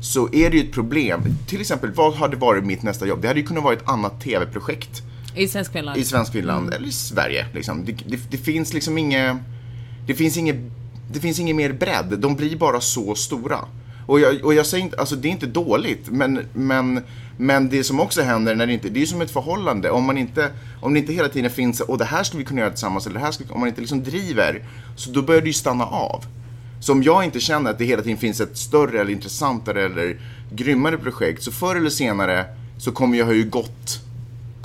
[0.02, 1.20] Så är det ju ett problem.
[1.48, 3.22] Till exempel, vad hade varit mitt nästa jobb?
[3.22, 5.02] Det hade ju kunnat vara ett annat tv-projekt
[5.36, 5.98] I svensk Finland.
[5.98, 7.46] i svensk Finland eller i Sverige.
[7.54, 7.84] Liksom.
[7.84, 9.36] Det, det, det finns liksom inget...
[10.06, 10.56] Det finns inget
[11.12, 12.18] det finns ingen mer bredd.
[12.18, 13.58] De blir bara så stora.
[14.06, 17.02] Och jag, och jag säger inte, alltså det är inte dåligt, men, men,
[17.36, 19.90] men det som också händer när det inte, det är ju som ett förhållande.
[19.90, 22.60] Om man inte, om det inte hela tiden finns, och det här skulle vi kunna
[22.60, 24.64] göra tillsammans, eller det här skulle, om man inte liksom driver,
[24.96, 26.24] så då börjar det ju stanna av.
[26.80, 30.20] Så om jag inte känner att det hela tiden finns ett större eller intressantare eller
[30.52, 32.44] grymmare projekt, så förr eller senare
[32.78, 34.00] så kommer jag ha ju gått,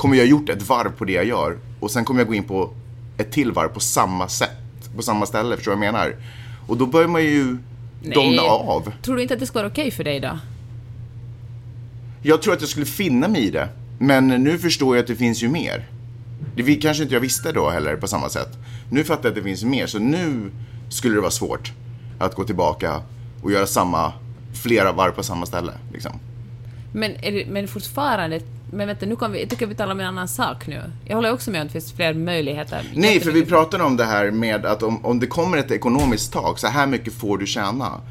[0.02, 2.44] kommer jag gjort ett varv på det jag gör, och sen kommer jag gå in
[2.44, 2.70] på
[3.18, 6.16] ett till varv på samma sätt, på samma ställe, förstår du vad jag menar?
[6.68, 7.58] Och då börjar man ju
[8.16, 8.92] domna av.
[9.02, 10.40] Tror du inte att det skulle vara okej för dig då?
[12.24, 13.70] Jag tror att jag skulle finna mig i det.
[14.00, 15.90] Men nu förstår jag att det finns ju mer.
[16.56, 18.58] Det kanske inte jag visste då heller på samma sätt.
[18.90, 20.52] Nu fattar jag att det finns mer, så nu
[20.90, 21.74] skulle det vara svårt
[22.20, 23.02] att gå tillbaka
[23.42, 24.14] och göra samma,
[24.64, 25.74] flera varv på samma ställe.
[25.94, 26.12] Liksom.
[26.92, 28.40] Men, är det, men fortfarande...
[28.74, 30.82] Men vänta, nu kan vi, jag tycker vi talar om en annan sak nu.
[31.06, 32.92] Jag håller också med om att det finns fler möjligheter.
[32.94, 36.34] Nej, för vi pratar om det här med att om, om det kommer ett ekonomiskt
[36.34, 38.02] tak, så här mycket får du tjäna.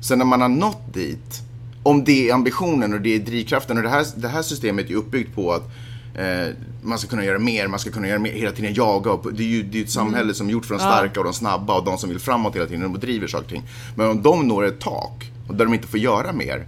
[0.00, 1.42] Sen när man har nått dit,
[1.82, 4.94] om det är ambitionen och det är drivkraften och det här, det här systemet är
[4.94, 5.70] uppbyggt på att
[6.14, 9.10] eh, man ska kunna göra mer, man ska kunna göra mer, hela tiden jaga.
[9.10, 11.24] Och, det är ju det är ett samhälle som är gjort för de starka och
[11.24, 13.62] de snabba och de som vill framåt hela tiden och driver saker och ting.
[13.96, 16.66] Men om de når ett tak och där de inte får göra mer,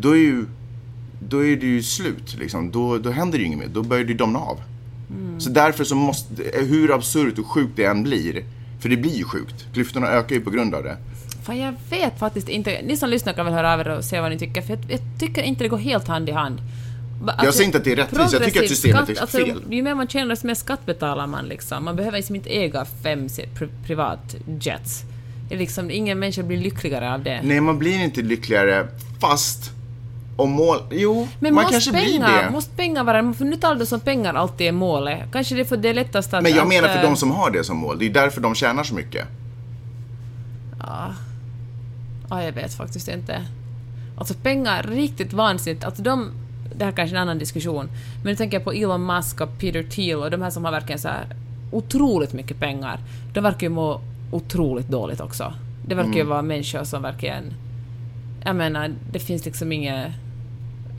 [0.00, 0.44] då är ju
[1.20, 2.36] då är det ju slut.
[2.38, 2.70] Liksom.
[2.70, 3.68] Då, då händer det ju inget mer.
[3.72, 4.60] Då börjar det ju domna av.
[5.38, 8.44] Så därför så måste, hur absurt och sjukt det än blir,
[8.80, 9.66] för det blir ju sjukt.
[9.74, 10.96] Klyftorna ökar ju på grund av det.
[11.42, 12.80] Fan, jag vet faktiskt inte.
[12.84, 14.80] Ni som lyssnar kan väl höra av er och säga vad ni tycker, för jag,
[14.88, 16.58] jag tycker inte det går helt hand i hand.
[17.22, 19.38] Va- Jag säger inte att det är rättvist, jag tycker att systemet är skatt, alltså,
[19.38, 19.62] fel.
[19.70, 21.84] Ju mer man tjänar, desto mer skatt betalar man liksom.
[21.84, 25.02] Man behöver liksom inte äga fem se- pri privatjets.
[25.50, 27.40] Är liksom, ingen människa blir lyckligare av det.
[27.44, 28.86] Nej, man blir inte lyckligare,
[29.20, 29.70] fast
[30.36, 30.78] om mål...
[30.90, 32.50] Jo, Men man måste kanske blir pengar, det.
[32.50, 33.32] måste pengar vara...
[33.32, 35.32] För nu talar du som pengar alltid är målet.
[35.32, 36.42] Kanske det är för det är lättast att...
[36.42, 37.98] Men jag att, menar för eh, de som har det som mål.
[37.98, 39.26] Det är därför de tjänar så mycket.
[42.28, 43.42] Ja, jag vet faktiskt inte.
[44.18, 45.84] Alltså pengar, riktigt vansinnigt.
[45.84, 46.30] Alltså de...
[46.74, 47.86] Det här kanske är en annan diskussion.
[48.22, 50.72] Men nu tänker jag på Elon Musk och Peter Thiel och de här som har
[50.72, 51.26] verkligen så här
[51.70, 52.98] otroligt mycket pengar.
[53.34, 55.52] De verkar ju må otroligt dåligt också.
[55.86, 57.54] Det verkar ju vara människor som verkligen...
[58.44, 60.12] Jag menar, det finns liksom inget...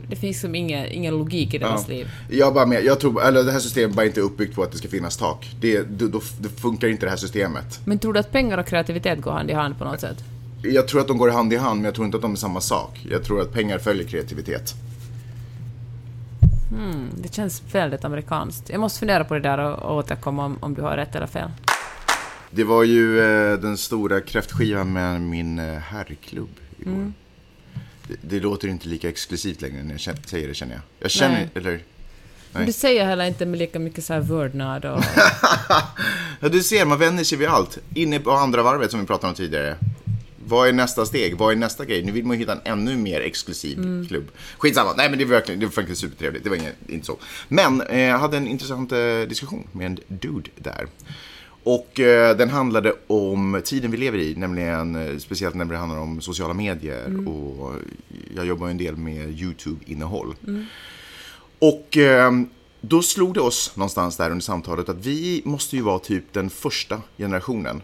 [0.08, 2.10] Det finns liksom ingen, ingen logik i deras liv.
[2.30, 4.72] Jag bara med, jag tror, eller det här systemet bara inte är uppbyggt på att
[4.72, 5.50] det ska finnas tak.
[5.60, 7.80] Det, då, då, det funkar inte det här systemet.
[7.84, 10.24] Men tror du att pengar och kreativitet går hand i hand på något sätt?
[10.62, 12.36] Jag tror att de går hand i hand, men jag tror inte att de är
[12.36, 13.06] samma sak.
[13.10, 14.74] Jag tror att pengar följer kreativitet.
[17.22, 18.70] Det känns väldigt amerikanskt.
[18.70, 21.26] Jag måste fundera på det där och, och återkomma om, om du har rätt eller
[21.26, 21.50] fel.
[22.50, 26.92] Det var ju eh, den stora kräftskivan med min eh, herrklubb igår.
[26.92, 27.14] Mm.
[28.08, 30.82] Det, det låter inte lika exklusivt längre när jag säger det känner jag.
[30.98, 31.48] Jag känner, Nej.
[31.54, 31.80] eller...
[32.52, 35.04] Men du säger heller inte med lika mycket så här vördnad och...
[36.40, 37.78] Ja, du ser, man vänjer sig vid allt.
[37.94, 39.76] Inne på andra varvet som vi pratade om tidigare.
[40.44, 41.36] Vad är nästa steg?
[41.36, 42.02] Vad är nästa grej?
[42.04, 44.06] Nu vill man hitta en ännu mer exklusiv Mm.
[44.06, 44.30] klubb.
[44.58, 46.44] Skitsamma, nej men det var verkligen, det var verkligen supertrevligt.
[46.44, 47.18] Det var inget, inte så.
[47.48, 50.86] Men eh, jag hade en intressant eh, diskussion med en dude där.
[51.68, 55.98] Och eh, den handlade om tiden vi lever i, nämligen eh, speciellt när det handlar
[55.98, 57.06] om sociala medier.
[57.06, 57.28] Mm.
[57.28, 57.74] Och
[58.36, 60.34] jag jobbar ju en del med YouTube-innehåll.
[61.58, 62.32] Och eh,
[62.80, 66.50] då slog det oss någonstans där under samtalet att vi måste ju vara typ den
[66.50, 67.82] första generationen.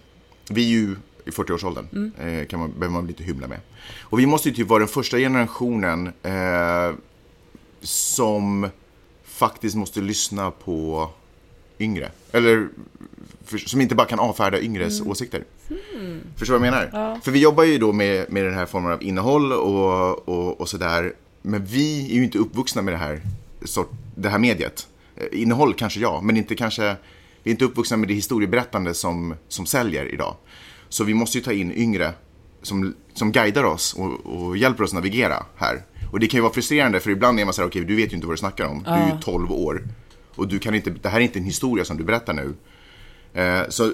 [0.51, 3.61] Vi är ju i 40-årsåldern, eh, kan man, behöver man lite hymla med.
[4.01, 6.95] Och vi måste ju typ vara den första generationen eh,
[7.83, 8.69] som
[9.25, 11.09] faktiskt måste lyssna på
[11.79, 12.11] yngre.
[12.33, 12.69] Eller
[13.45, 15.45] för, som inte bara kan avfärda yngres åsikter.
[16.37, 17.21] Förstår du vad jag menar?
[17.21, 20.69] För vi jobbar ju då med, med den här formen av innehåll och, och, och
[20.69, 21.13] sådär.
[21.43, 23.21] Men vi är ju inte uppvuxna med det här,
[23.65, 24.89] sort, det här mediet.
[25.17, 26.97] Eh, Innehåll kanske ja, men inte kanske,
[27.43, 30.37] vi är inte uppvuxna med det historieberättande som, som säljer idag.
[30.89, 32.13] Så vi måste ju ta in yngre
[32.63, 35.83] som, som guidar oss och, och hjälper oss navigera här.
[36.13, 38.13] Och det kan ju vara frustrerande för ibland är man så här, okej du vet
[38.13, 38.83] ju inte vad du snackar om.
[38.83, 39.83] Du är ju 12 år.
[40.35, 42.55] Och du kan inte, det här är inte en historia som du berättar nu.
[43.35, 43.93] Eh, Så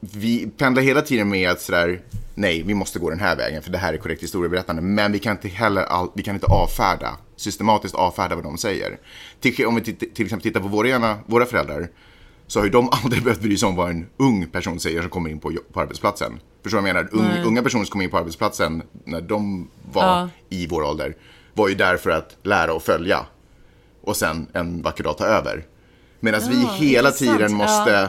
[0.00, 2.00] vi pendlar hela tiden med att sådär,
[2.34, 4.82] nej, vi måste gå den här vägen för det här är korrekt historieberättande.
[4.82, 8.98] Men vi kan inte heller all, vi kan inte avfärda, systematiskt avfärda vad de säger.
[9.40, 11.88] Till, om vi till exempel tittar på våra, våra föräldrar
[12.46, 15.10] så har ju de aldrig behövt bry sig om vad en ung person säger som
[15.10, 16.40] kommer in på, på arbetsplatsen.
[16.62, 17.08] Förstår du vad jag menar?
[17.12, 20.28] Ung, unga personer som kom in på arbetsplatsen när de var Ja.
[20.48, 21.16] i vår ålder
[21.54, 23.26] var ju där för att lära och följa
[24.02, 25.64] och sen en vacker dag ta över.
[26.20, 27.38] Medan vi Ja, hela intressant.
[27.38, 28.08] tiden måste Ja.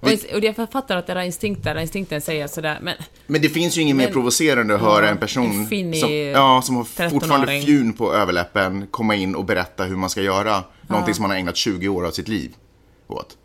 [0.00, 2.94] Och, och jag fattar att era instinkter, instinkten säger sådär, men
[3.26, 6.62] Men det finns ju inget mer provocerande att höra Ja, en person en som, ja,
[6.64, 7.10] som har 13-åring.
[7.10, 11.30] fortfarande fjun på överläppen komma in och berätta hur man ska göra någonting som man
[11.30, 12.54] har ägnat 20 år av sitt liv
[13.06, 13.36] åt.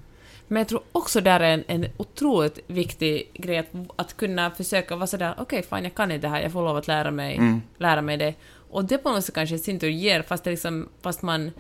[0.48, 4.96] Men jag tror också där är en, en otroligt viktig grej att, att kunna försöka
[4.96, 7.36] vara sådär, okej, fan jag kan inte det här, jag får lov att lära mig,
[7.38, 7.62] Mm.
[7.78, 8.34] lära mig det.
[8.70, 11.52] Och det på något sätt kanske i sin tur ger, fast, det liksom, fast man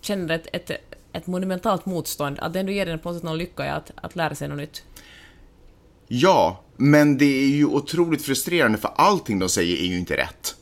[0.00, 0.70] känner ett, ett,
[1.12, 3.90] ett monumentalt motstånd, att det ändå ger en på något sätt någon lycka i att,
[3.94, 4.82] att lära sig något nytt.
[6.08, 10.56] Ja, men det är ju otroligt frustrerande för allting de säger är ju inte rätt.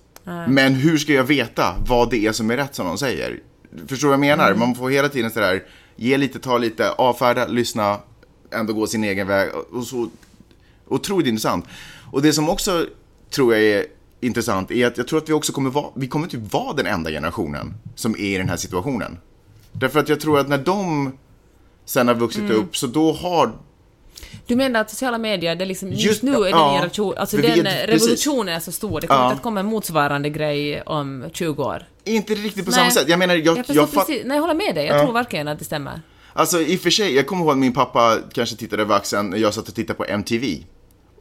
[0.49, 3.41] Men hur ska jag veta vad det är som är rätt som de säger?
[3.87, 4.55] Förstår du vad jag menar?
[4.55, 5.63] Man får hela tiden sådär,
[5.97, 7.99] ge lite, ta lite, avfärda, lyssna,
[8.51, 9.51] ändå gå sin egen väg.
[9.73, 10.09] Och så,
[10.89, 11.65] otroligt intressant.
[12.13, 12.87] Och det som också
[13.31, 13.87] tror jag är
[14.21, 16.87] intressant är att jag tror att vi också kommer vara, vi kommer inte vara den
[16.87, 19.19] enda generationen som är i den här situationen.
[19.81, 21.13] Därför att jag tror att när de
[21.85, 23.53] sen har vuxit upp, så då har
[24.47, 27.15] Du menar att sociala medier, det är liksom, just, Just- nu är den ja, generation,
[27.17, 28.09] alltså den är- eh, precis.
[28.09, 29.27] revolutionen är så stor, det kommer Ja.
[29.27, 31.83] inte att komma en motsvarande grej om 20 år.
[32.05, 32.81] inte riktigt på Nej.
[32.81, 33.09] samma sätt.
[33.09, 35.59] Jag menar, jag, Jag jag, fatt- nej jag håller med dig, jag tror verkligen att
[35.59, 36.01] det stämmer.
[36.33, 39.31] Alltså i och för sig, jag kommer ihåg att min pappa kanske tittade över axeln
[39.31, 40.65] när jag satt och tittade på MTV.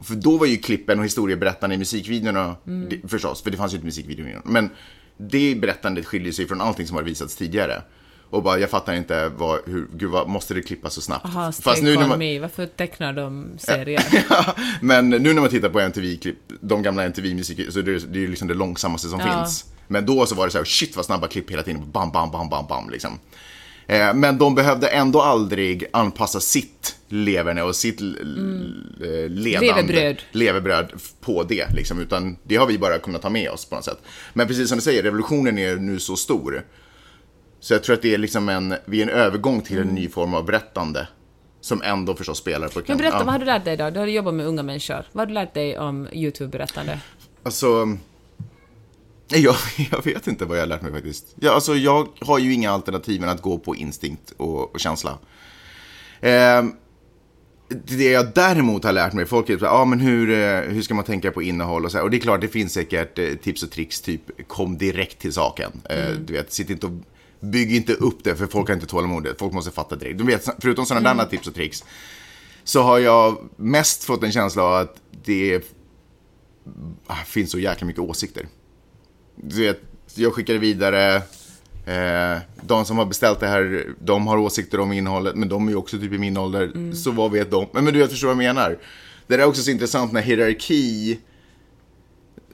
[0.02, 2.88] För då var ju klippen och historieberättarna i musikvideorna, Mm.
[2.88, 4.42] det, förstås, för det fanns ju inte musikvideor innan.
[4.44, 4.70] Men
[5.16, 7.82] det berättandet skiljer sig från allting som har visats tidigare.
[8.30, 11.24] Och bara, jag fattar inte vad, hur, gud vad, måste det klippa så snabbt?
[11.26, 14.02] Aha, Fast nu när man, ekonomi, varför tecknar de serier?
[14.84, 18.28] men nu när man tittar på MTV-klipp, de gamla MTV-musik, så det är det är
[18.28, 19.38] liksom det långsammaste som Ja.
[19.38, 19.64] finns.
[19.88, 22.30] Men då så var det så här, shit vad snabba klipp hela tiden, bam, bam,
[22.30, 23.18] bam, bam, bam, liksom.
[23.86, 30.22] Eh, men de behövde ändå aldrig anpassa sitt leverne och sitt l- l- ledande Levebröd.
[30.32, 33.84] levebröd på det, liksom, utan det har vi bara kunnat ta med oss på något
[33.84, 33.98] sätt.
[34.32, 36.64] Men precis som du säger, revolutionen är nu så stor.
[37.60, 40.08] Så jag tror att det är liksom en, vi är en övergång till en ny
[40.08, 41.08] form av berättande.
[41.60, 42.80] Som ändå förstås spelar på...
[42.86, 43.24] Men berätta, ja.
[43.24, 43.90] vad har du lärt dig då?
[43.90, 45.04] Du har jobbat med unga människor.
[45.12, 46.98] Vad har du lärt dig om YouTube-berättande?
[47.42, 47.96] Alltså...
[49.28, 49.56] Jag,
[49.90, 51.26] jag vet inte vad jag har lärt mig faktiskt.
[51.40, 55.18] Jag, alltså, jag har ju inga alternativ än att gå på instinkt och, och känsla.
[56.20, 56.72] Ehm,
[57.68, 60.82] det jag däremot har lärt mig, folk är så här, ah, men hur, eh, hur
[60.82, 62.04] ska man tänka på innehåll och så här.
[62.04, 65.32] Och det är klart, det finns säkert eh, tips och tricks, typ kom direkt till
[65.32, 65.70] saken.
[65.90, 66.92] Eh, Du vet, sitt inte och
[67.40, 69.38] bygg inte upp det, för folk har inte tålamodet.
[69.38, 70.18] Folk måste fatta direkt.
[70.18, 71.84] Du vet, förutom sådana där tips och tricks,
[72.64, 75.62] så har jag mest fått en känsla av att det
[77.06, 78.46] ah, finns så jäkla mycket åsikter.
[79.36, 79.80] Du vet,
[80.14, 81.22] jag skickar det vidare.
[81.86, 85.70] Eh, de som har beställt det här, de har åsikter om innehållet, men de är
[85.72, 86.94] ju också typ i min ålder.
[86.94, 87.66] Så vad vet de?
[87.72, 88.78] Men, men du vet, förstår vad jag menar?
[89.26, 91.18] Det där är också så intressant när hierarki,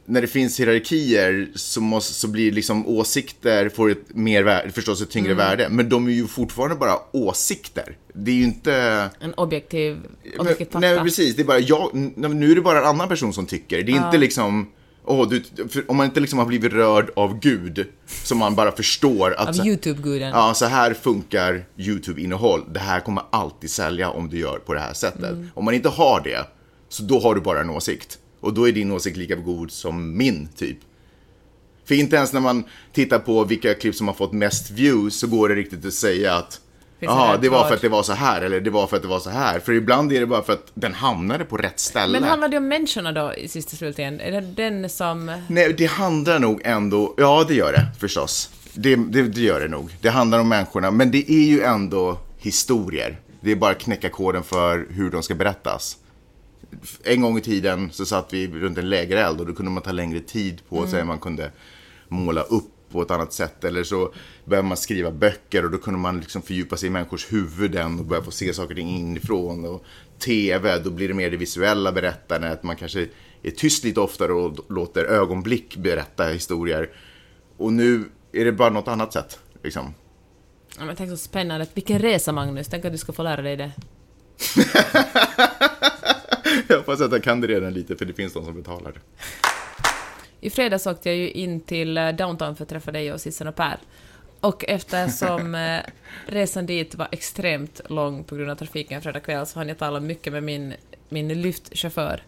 [0.07, 5.03] när det finns hierarkier så, måste, så blir liksom åsikter, får ett mer värde, förstås
[5.03, 5.69] ett tyngre värde.
[5.71, 7.97] Men de är ju fortfarande bara åsikter.
[8.15, 8.75] Det är ju inte...
[9.21, 10.01] En objektiv,
[10.39, 10.79] objektiv fakta.
[10.79, 11.37] nej, precis.
[11.37, 13.83] Det är bara jag, nu är det bara en annan person som tycker.
[13.83, 14.71] Det är inte liksom,
[15.05, 15.43] åh, du,
[15.89, 19.67] om man inte liksom har blivit rörd av Gud, som man bara förstår att Av
[19.67, 20.31] YouTube-guden.
[20.31, 22.65] ja, så här funkar YouTube-innehåll.
[22.73, 25.33] Det här kommer alltid sälja om du gör på det här sättet.
[25.33, 25.51] Mm.
[25.55, 26.47] Om man inte har det,
[26.89, 28.19] så då har du bara en åsikt.
[28.45, 30.79] Och då är din åsikt lika god som min, typ.
[31.85, 35.27] För inte ens när man tittar på vilka klipp som har fått mest views så
[35.27, 36.61] går det riktigt att säga att
[37.01, 39.09] Finns det var för att det var så här, eller det var för att det
[39.09, 39.61] var så här.
[39.61, 42.21] För ibland är det bara för att den hamnade på rätt ställe.
[42.21, 44.21] Men handlar det om människorna då i sista slutligen?
[44.21, 45.41] Är det den som...
[45.49, 48.51] Nej, det handlar nog ändå, ja det gör det förstås.
[48.75, 49.97] Det, det, det gör det nog.
[50.01, 53.21] Det handlar om människorna, men det är ju ändå historier.
[53.41, 55.97] Det är bara att knäcka koden för hur de ska berättas.
[57.05, 59.93] En gång i tiden så satt vi runt en lägereld och då kunde man ta
[59.93, 61.05] längre tid på sig.
[61.05, 61.51] Man kunde
[62.09, 63.65] måla upp på ett annat sätt.
[63.65, 64.13] Eller så
[64.45, 68.05] började man skriva böcker och då kunde man liksom fördjupa sig i människors huvuden och
[68.05, 69.65] börja få se saker och ting inifrån.
[69.65, 69.85] Och
[70.19, 72.63] TV, då blir det mer det visuella berättandet.
[72.63, 73.09] Man kanske
[73.43, 76.91] är tyst lite oftare och låter ögonblick berätta historier.
[77.57, 79.39] Och nu är det bara något annat sätt.
[79.63, 79.95] Liksom.
[80.79, 81.67] Ja, men tänk så spännande.
[81.75, 82.69] Vilken resa, Magnus.
[82.69, 83.73] Tänk att du ska få lära dig det.
[86.69, 88.93] Jag hoppas att jag kan det redan lite för det finns de som betalar.
[90.41, 93.49] I fredags åkte jag ju in till eh, downtown för att träffa dig och Sissan
[93.49, 93.79] och Per.
[94.41, 95.81] Och eftersom eh,
[96.27, 100.01] resan dit var extremt lång på grund av trafiken fredag kväll så hann jag tala
[100.01, 100.75] mycket med min,
[101.09, 102.23] min lyftchaufför.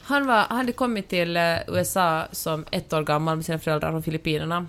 [0.00, 3.90] Han, var, han hade kommit till eh, USA som ett år gammal med sina föräldrar
[3.90, 4.66] från Filippinerna.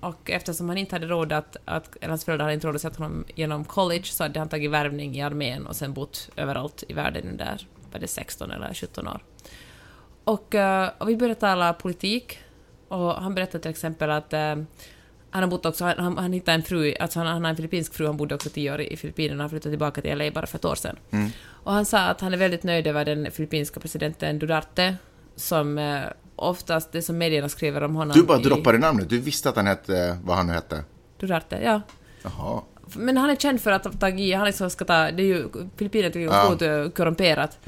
[0.00, 3.02] Och eftersom han inte hade råd att, att hans föräldrar hade inte råd att sätta
[3.02, 6.92] honom genom college så hade han tagit värvning i armén och sen bott överallt i
[6.92, 9.24] världen under, var det 16 eller 17 år.
[10.24, 12.38] Och, eh, och vi började tala politik.
[12.88, 14.56] Och han berättade till exempel att eh,
[15.30, 17.56] han har bott också, han, han, han hittade en fru, alltså han, han har en
[17.56, 20.46] filippinsk fru, han bodde också tio år i Filippinerna, han flyttade tillbaka till LA bara
[20.46, 20.96] för ett år sedan.
[21.48, 24.96] Och han sa att han är väldigt nöjd över den filippinska presidenten Duterte,
[25.36, 26.00] som eh,
[26.36, 28.16] oftast, det som medierna skriver om honom...
[28.16, 29.08] Du bara i- droppade namnet.
[29.08, 30.84] Du visste att han hette, vad han nu hette.
[31.20, 31.80] Duterte, ja.
[32.22, 32.60] Jaha.
[32.96, 35.48] Men han är känd för att tagit i, han liksom ska ta, det är ju,
[35.76, 36.44] Filippinerna är ju Ja.
[36.44, 37.58] otroligt eh, korrumperat.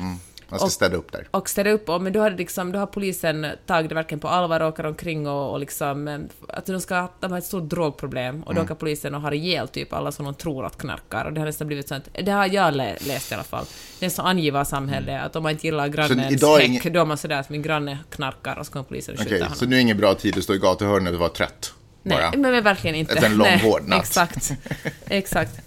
[0.49, 1.29] Han ska Och- städa upp där.
[1.31, 4.29] och städa upp och men då har, liksom, då har polisen tagit det verkligen på
[4.29, 7.69] allvar och åker omkring och, och liksom, eh, att de, ska, de har ett stort
[7.71, 11.25] drogproblem och då åker polisen och har ihjäl typ alla som de tror att knarkar
[11.25, 13.65] och det har nästan blivit sånt, det har jag lä, läst i alla fall,
[14.01, 16.11] det är så angiva samhälle att om man inte gillar grannens
[16.43, 19.15] är häck ingen- då är man sådär att min granne knarkar och så kommer polisen
[19.15, 19.57] och skjuta Okej, honom.
[19.57, 21.75] så nu är ingen bra tid att stå i gatuhörnet och vara trött.
[22.03, 22.31] Nej, bara.
[22.31, 23.13] men, men verkligen inte.
[23.15, 24.01] Efter en lång, Nej, hård natt.
[24.01, 24.53] Exakt.
[25.07, 25.61] exakt.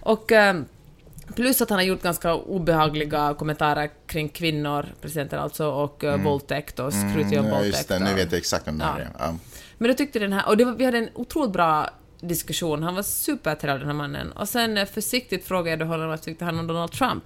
[0.00, 0.64] Och ehm,
[1.34, 6.78] plus att han har gjort ganska obehagliga kommentarer kring kvinnor, presidenten alltså, och uh, våldtäkt
[6.78, 7.50] och skrutit om Mm.
[7.50, 7.76] Våldtäkt.
[7.76, 7.98] just det.
[7.98, 8.98] Nu vet jag exakt vem det Ja.
[8.98, 9.08] är.
[9.18, 9.34] Ja.
[9.78, 13.02] Men då tyckte den här, och var, vi hade en otroligt bra diskussion, han var
[13.02, 14.32] supertrevlig den här mannen.
[14.32, 17.24] Och sen eh, försiktigt frågade jag då honom vad tyckte han om Donald Trump.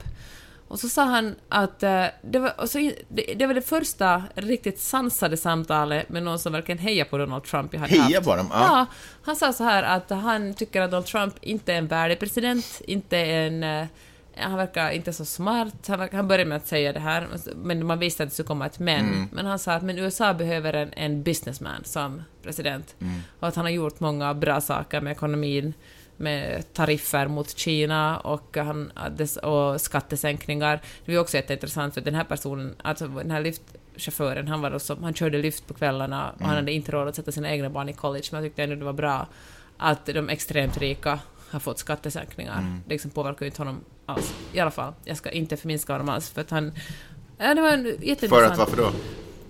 [0.72, 4.80] Och så sa han att eh, det, var, så, det, det var det första riktigt
[4.80, 8.28] sansade samtalet med någon som verkligen hejar på Donald Trump jag hade Heja haft.
[8.28, 8.48] på dem?
[8.52, 8.58] Ja.
[8.60, 8.86] Ja,
[9.22, 12.80] han sa så här att han tycker att Donald Trump inte är en värdig president,
[12.86, 13.62] inte en...
[13.64, 13.86] eh,
[14.36, 15.74] Han verkar inte så smart.
[15.88, 18.46] Han, verkar, han började med att säga det här, men man visste att det skulle
[18.46, 19.00] komma ett men.
[19.06, 19.28] Mm.
[19.32, 22.94] Men han sa att men USA behöver en, en businessman som president.
[23.00, 23.20] Mm.
[23.40, 25.74] Och att han har gjort många bra saker med ekonomin,
[26.16, 28.92] med tariffer mot Kina och, han,
[29.42, 30.80] och skattesänkningar.
[31.04, 34.98] Det var också jätteintressant för den här personen, alltså den här lyftchauffören, han, var också,
[35.02, 37.88] han körde lyft på kvällarna och han hade inte råd att sätta sina egna barn
[37.88, 39.26] i college, men jag tyckte ändå det var bra
[39.76, 41.18] att de extremt rika
[41.50, 42.80] har fått skattesänkningar.
[42.86, 44.34] Det liksom påverkar ju inte honom alls.
[44.52, 46.72] I alla fall, jag ska inte förminska honom alls, för att han...
[47.38, 48.30] Ja, det var en jätteintressant...
[48.30, 48.92] För att varför då?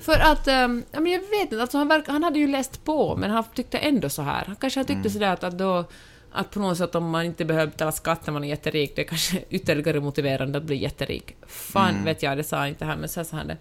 [0.00, 2.84] För att, ehm, ja men jag vet inte, alltså han, verk, han hade ju läst
[2.84, 4.44] på, men han tyckte ändå så här.
[4.46, 5.84] Han kanske tyckte sådär att, att då
[6.32, 9.02] att på något sätt om man inte behöver betala skatt när man är jätterik, det
[9.02, 11.36] är kanske ytterligare motiverande att bli jätterik.
[11.46, 13.56] Fan vet jag, det sa jag inte här, men så sa han det.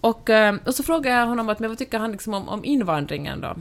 [0.00, 2.64] Och, eh, och så frågade jag honom att, men vad tycker han liksom om, om
[2.64, 3.56] invandringen då?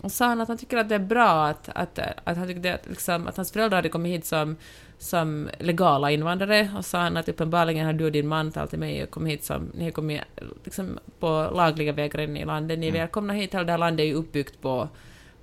[0.00, 2.74] Och sa han att han tycker att det är bra att, att, att, han tyckte
[2.74, 4.56] att, liksom, att hans föräldrar hade kommit hit som,
[4.98, 8.78] som legala invandrare och sa han att uppenbarligen har du och din man talat till
[8.78, 10.20] mig och kommit hit som, ni har kommit
[10.64, 14.04] liksom, på lagliga vägar in i landet, ni är välkomna hit, hela det här landet
[14.04, 14.88] är ju uppbyggt på,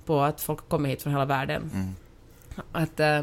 [0.04, 1.70] på att folk kommer hit från hela världen.
[2.72, 3.22] Att, eh,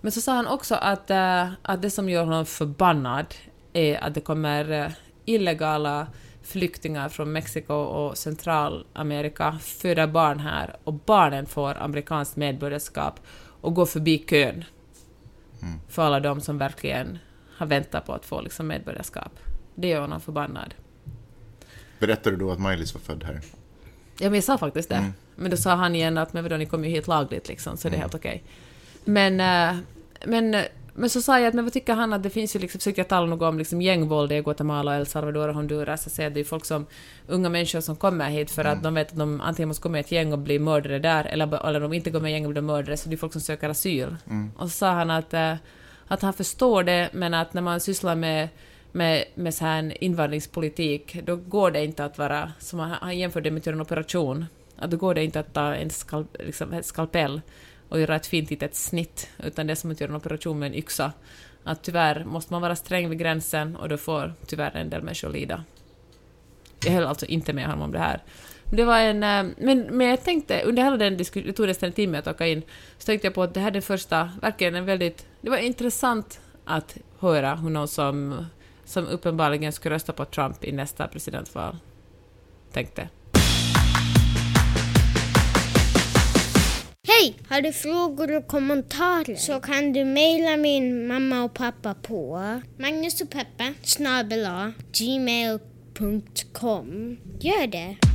[0.00, 3.34] men så sa han också att, eh, att det som gör honom förbannad
[3.72, 4.90] är att det kommer eh,
[5.24, 6.06] illegala
[6.42, 13.20] flyktingar från Mexiko och Centralamerika föda barn här och barnen får amerikanskt medborgarskap
[13.60, 14.64] och går förbi kön
[15.88, 17.18] för alla de som verkligen
[17.56, 19.32] har väntat på att få liksom medborgarskap.
[19.74, 20.74] Det gör honom förbannad.
[21.98, 23.40] Berättade du då att Miley var född här?
[24.18, 25.12] Ja, men jag sa faktiskt det.
[25.36, 27.88] Men då sa han igen att men vadå, ni kommer ju hit lagligt liksom, så
[27.88, 28.42] det är helt okej.
[29.04, 29.76] Men, eh,
[30.24, 32.78] men, men så sa jag att men vad tycker han att det finns ju liksom,
[32.78, 36.02] försökte jag tala något om liksom gängvåld i Guatemala, El Salvador och Honduras.
[36.06, 36.86] Jag säger det är folk som,
[37.26, 40.00] unga människor som kommer hit för att de vet att de antingen måste gå med
[40.00, 42.46] ett gäng och bli mördare där, eller, eller de inte går med i ett gäng
[42.46, 44.16] och blir mördare, så det är folk som söker asyl.
[44.56, 45.54] Och så sa han att, eh,
[46.08, 48.48] att han förstår det, men att när man sysslar med
[48.92, 53.50] med, med så här invandringspolitik, då går det inte att vara, som han, han jämförde
[53.50, 54.46] med att göra en operation,
[54.76, 57.40] att då går det inte att ta en skal, liksom, skalpell
[57.88, 60.66] och göra ett fint litet snitt, utan det är som att göra en operation med
[60.66, 61.12] en yxa.
[61.64, 65.30] Att tyvärr måste man vara sträng vid gränsen och då får tyvärr en del människor
[65.30, 65.64] lida.
[66.84, 68.22] Jag höll alltså inte med honom om det här.
[68.64, 71.66] Men Det var en, eh, men, men jag tänkte, under hela den diskussionen, det tog
[71.66, 72.62] nästan en timme att åka in,
[72.98, 75.58] så tänkte jag på att det här är den första, verkligen en väldigt, det var
[75.58, 78.46] intressant att höra hur någon som,
[78.88, 81.76] som uppenbarligen skulle rösta på Trump i nästa presidentval
[82.72, 83.08] tänkte.
[87.08, 87.34] Hej!
[87.48, 92.40] Har du frågor och kommentarer så kan du mejla min mamma och pappa på
[92.78, 93.22] Magnus
[94.92, 96.36] gmail.com.
[97.40, 98.07] Gör det!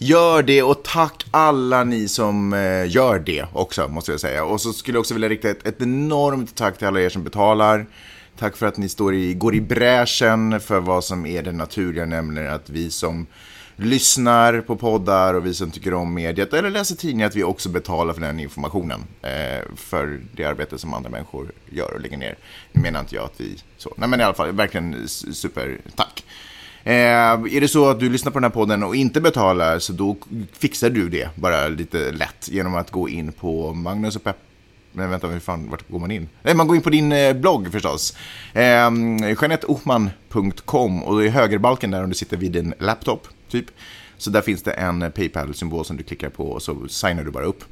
[0.00, 4.44] Gör det och tack alla ni som eh, gör det också, måste jag säga.
[4.44, 7.24] Och så skulle jag också vilja rikta ett, ett enormt tack till alla er som
[7.24, 7.86] betalar.
[8.38, 12.04] Tack för att ni står i, går i bräschen för vad som är det naturliga,
[12.04, 13.26] nämligen att vi som
[13.76, 17.68] lyssnar på poddar och vi som tycker om mediet eller läser tidningar, att vi också
[17.68, 19.00] betalar för den informationen.
[19.22, 22.38] Eh, för det arbete som andra människor gör och lägger ner.
[22.72, 23.94] Nu menar inte jag att vi så.
[23.96, 26.24] Nej men i alla fall, verkligen super, tack.
[26.88, 29.92] Eh, är det så att du lyssnar på den här podden och inte betalar så
[29.92, 30.16] då
[30.52, 34.36] fixar du det bara lite lätt genom att gå in på Magnus och Pepp
[34.92, 36.28] men vänta, hur fan, vart går man in?
[36.42, 38.16] Nej, man går in på din eh, blogg förstås.
[38.52, 43.66] Eh, JeanetteOhman.com och i högerbalken där om du sitter vid din laptop, typ.
[44.18, 47.30] Så där finns det en eh, Paypal-symbol som du klickar på och så signar du
[47.30, 47.64] bara upp.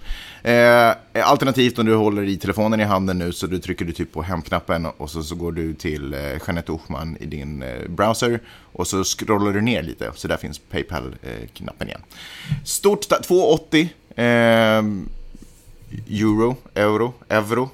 [0.43, 0.95] Eh,
[1.29, 4.23] alternativt om du håller i telefonen i handen nu så du trycker du typ på
[4.23, 8.41] hemknappen och så, så går du till eh, Jeanette Ohman i din eh, browser
[8.73, 12.01] och så scrollar du ner lite så där finns Paypal-knappen igen.
[12.65, 14.25] Stort tack, 280 eh,
[16.09, 17.71] euro, euro, euro,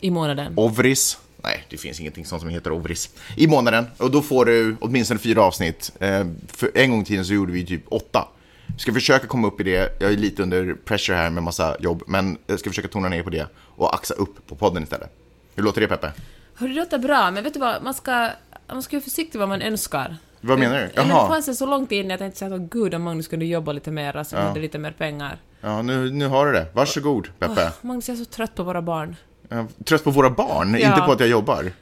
[0.00, 0.52] I månaden.
[0.56, 1.18] Ovris.
[1.42, 3.10] Nej, det finns ingenting sånt som heter Ovris.
[3.36, 3.86] I månaden.
[3.98, 5.92] Och då får du åtminstone fyra avsnitt.
[6.00, 8.28] Eh, för en gång i tiden så gjorde vi typ åtta.
[8.66, 9.96] Vi ska försöka komma upp i det.
[10.00, 12.02] Jag är lite under pressure här med massa jobb.
[12.06, 15.10] Men jag ska försöka tona ner på det och axa upp på podden istället.
[15.54, 16.12] Hur låter det Peppe?
[16.54, 18.30] Hör, det låter bra, men vet du vad, man ska,
[18.66, 20.16] man ska vara försiktig vad man önskar.
[20.40, 20.82] Vad menar du?
[20.82, 21.28] Ja, men det Jaha.
[21.28, 24.24] fanns en så långt in jag tänkte att gud om Magnus kunde jobba lite mer,
[24.24, 25.38] så vi hade lite mer pengar.
[25.60, 26.66] Ja, nu, nu har du det.
[26.74, 27.72] Varsågod Peppe.
[27.80, 29.16] Magnus, jag är så trött på våra barn.
[29.48, 30.88] Är trött på våra barn, Ja.
[30.88, 31.72] inte på att jag jobbar.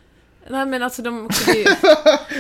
[0.50, 1.64] Nej men alltså de, de,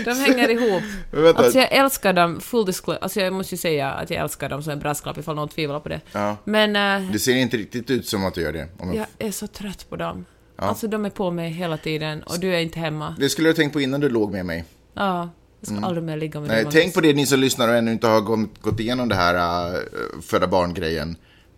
[0.04, 0.82] de hänger ihop.
[1.10, 1.42] Vänta.
[1.42, 4.62] Alltså jag älskar dem, full disclosure, alltså jag måste ju säga att jag älskar dem
[4.62, 6.00] som en brasklapp ifall någon tvivlar på det.
[6.12, 6.36] Ja.
[6.44, 8.68] Men eh, Det ser inte riktigt ut som att du gör det.
[8.78, 9.06] Om jag...
[9.18, 10.24] jag är så trött på dem.
[10.56, 13.16] Alltså de är på mig hela tiden och du är inte hemma.
[13.18, 14.64] Det skulle jag ha tänkt på innan du låg med mig.
[14.94, 15.30] Ja,
[15.60, 17.74] jag ska aldrig mer ligga med Nej, dig tänk på det ni som lyssnar och
[17.74, 18.20] ännu inte har
[18.60, 19.80] gått, igenom det här uh,
[20.22, 21.16] föda barn-grejen.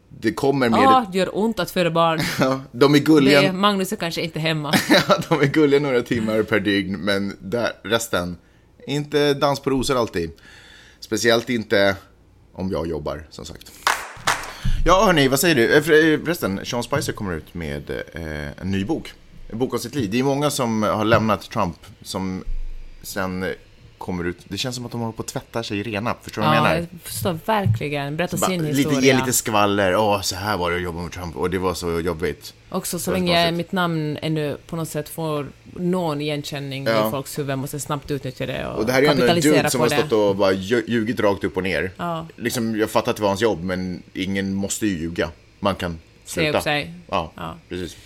[0.09, 0.81] Det kommer med...
[0.81, 2.21] Ja, det gör ont att föda barn.
[2.41, 4.75] Ja, de är Det, gulliga, Magnus är kanske inte hemma.
[4.91, 8.37] ja, de är gulliga några timmar per dygn, men där, resten,
[8.87, 10.31] inte dans på rosor alltid.
[11.01, 11.97] Speciellt inte
[12.53, 13.73] om jag jobbar, som sagt.
[14.85, 15.73] Ja, hörni, vad säger du?
[15.73, 19.13] Eh, eh, Förresten, Sean Spicer kommer ut med eh, en ny bok.
[19.51, 20.11] En bok om sitt liv.
[20.11, 22.45] Det är många som har lämnat Trump, som
[23.03, 23.55] sen
[23.99, 24.37] kommer ut.
[24.49, 26.15] Det känns som att de håller på att tvätta sig rena.
[26.23, 26.77] Förstår du vad jag Ja, menar?
[26.93, 28.17] jag förstår verkligen.
[28.17, 29.01] Berätta Bara sin lite, historia.
[29.01, 29.97] ge lite skvaller.
[29.97, 32.55] Åh, så här var det att jobba med Trump och det var så jobbigt.
[32.71, 37.09] Också så länge mitt namn ännu på något sätt får någon igenkänning Ja.
[37.09, 39.71] i folks huvuden måste snabbt utnyttja det och, Och det här är ju en dude
[39.71, 41.91] som har stått och bara lju- ljugit rakt upp och ner.
[41.97, 42.27] Ja.
[42.37, 45.31] Liksom, jag fattar att det var hans jobb, men ingen måste ju ljuga.
[45.61, 46.59] Man kan sluta.
[46.59, 46.95] upp sig.
[47.09, 47.57] Ja, Ja.
[47.69, 47.97] precis.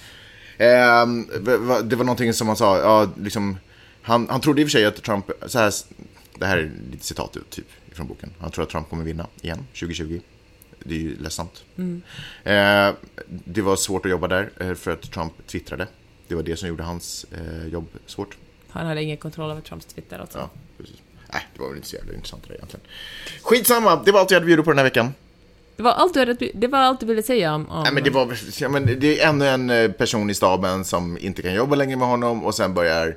[1.61, 3.59] Va- det var någonting som han sa, ja, liksom,
[4.03, 5.73] han, han trodde i och för sig att Trump, så här,
[6.39, 8.35] det här är lite citat typ, från boken.
[8.41, 10.21] Han tror att Trump kommer vinna igen, 2020.
[10.85, 11.65] Det är ju ledsamt.
[11.77, 12.03] Mm.
[12.45, 12.95] Eh,
[13.27, 15.89] det var svårt att jobba där eh, för att Trump twittrade.
[16.29, 18.37] Det var det som gjorde hans eh, jobb svårt.
[18.69, 20.39] Han hade ingen kontroll över Trumps Twitter alltså.
[20.39, 20.97] Ja, precis.
[21.33, 22.87] Nej, det var väl inte så jävla intressant det egentligen.
[23.43, 25.15] Skitsamma, det var allt jag hade bjudit på den här veckan.
[25.77, 27.69] Det, var allt du hade, det var allt du ville säga om...
[27.69, 30.85] om Nej, men det, var, ja, men det är ännu en eh, person i staben
[30.85, 33.17] som inte kan jobba längre med honom och sen börjar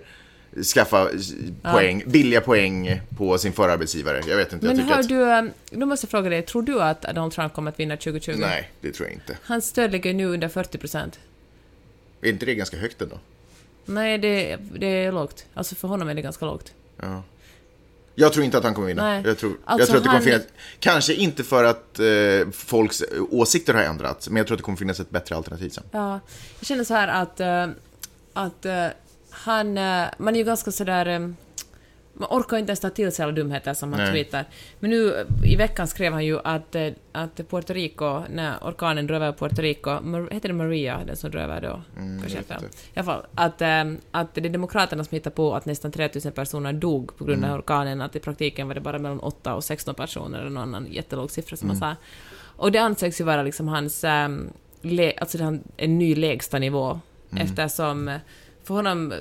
[0.63, 4.21] skaffa eh, poäng, billiga poäng på sin förra arbetsgivare.
[4.27, 5.09] Jag vet inte, jag men tycker hör att...
[5.09, 7.97] du, eh, då måste jag fråga dig, tror du att Donald Trump kommer att vinna
[7.97, 8.35] 2020?
[8.39, 9.37] Nej, det tror jag inte.
[9.43, 11.19] Hans stöd ligger nu under 40 procent.
[12.21, 13.19] Är inte det ganska högt ändå?
[13.85, 15.45] Nej, det, det är lågt.
[15.53, 16.73] Alltså för honom är det ganska lågt.
[17.01, 17.23] Ja.
[18.17, 19.03] Jag tror inte att han kommer vinna.
[19.03, 19.21] Nej.
[19.25, 20.43] Jag tror, jag Alltså, tror att det kommer han- finnas...
[20.79, 24.77] Kanske inte för att eh, folks åsikter har ändrats, men jag tror att det kommer
[24.77, 25.83] finnas ett bättre alternativ sen.
[25.91, 26.19] Ja,
[26.59, 27.67] jag känner så här att, eh,
[28.33, 28.87] att eh,
[29.35, 31.19] han, eh, man är ju ganska sådär, eh,
[32.13, 34.11] man orkar inte ens ta till sig alla dumheter som han Nej.
[34.11, 34.45] tweetar.
[34.79, 36.75] Men nu eh, i veckan skrev han ju att,
[37.11, 39.99] att Puerto Rico, när orkanen drog över Puerto Rico,
[40.31, 41.81] heter det Maria, den som drog över då?
[41.95, 42.61] Kanske jag.
[42.61, 43.61] I alla fall, att,
[44.11, 47.59] att det är Demokraterna som hittar på att nästan 3000 personer dog på grund av
[47.59, 50.87] orkanen, att i praktiken var det bara mellan 8 och 16 personer, eller någon annan
[50.91, 51.95] jättelåg siffra som han sa.
[52.57, 54.49] Och det anses ju vara liksom hans, ähm,
[54.81, 55.37] le, alltså
[55.77, 56.99] en ny lägsta nivå,
[57.37, 58.19] eftersom eh,
[58.65, 59.13] för honom,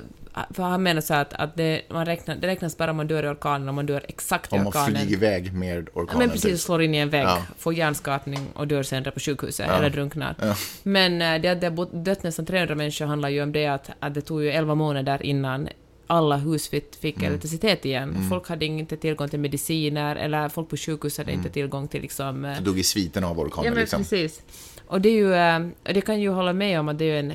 [0.53, 3.23] för han menar så att, att det, man räknar, det räknas bara om man dör
[3.23, 4.95] i orkanen, om man dör exakt i Om man orkanen.
[4.95, 6.19] flyger iväg med Ja, orkanen.
[6.19, 6.59] men precis, typ.
[6.59, 7.41] slår in i en vägg, Ja.
[7.57, 10.35] får hjärnskakning och dör senare på sjukhuset, eller drunknar.
[10.41, 10.55] Ja.
[10.83, 13.89] Men eh, det att det har dött nästan 300 människor handlar ju om det att,
[13.99, 15.67] att det tog ju 11 månader innan
[16.07, 17.27] alla hus fick, Mm.
[17.29, 18.15] elektricitet igen.
[18.29, 22.45] Folk hade inte tillgång till mediciner, eller folk på sjukhus hade inte tillgång till liksom...
[22.45, 23.99] eh, Så dog i sviten av orkanen Ja, men liksom.
[24.01, 24.41] precis.
[24.87, 27.33] Och det är ju, eh, det kan ju hålla med om att det är en,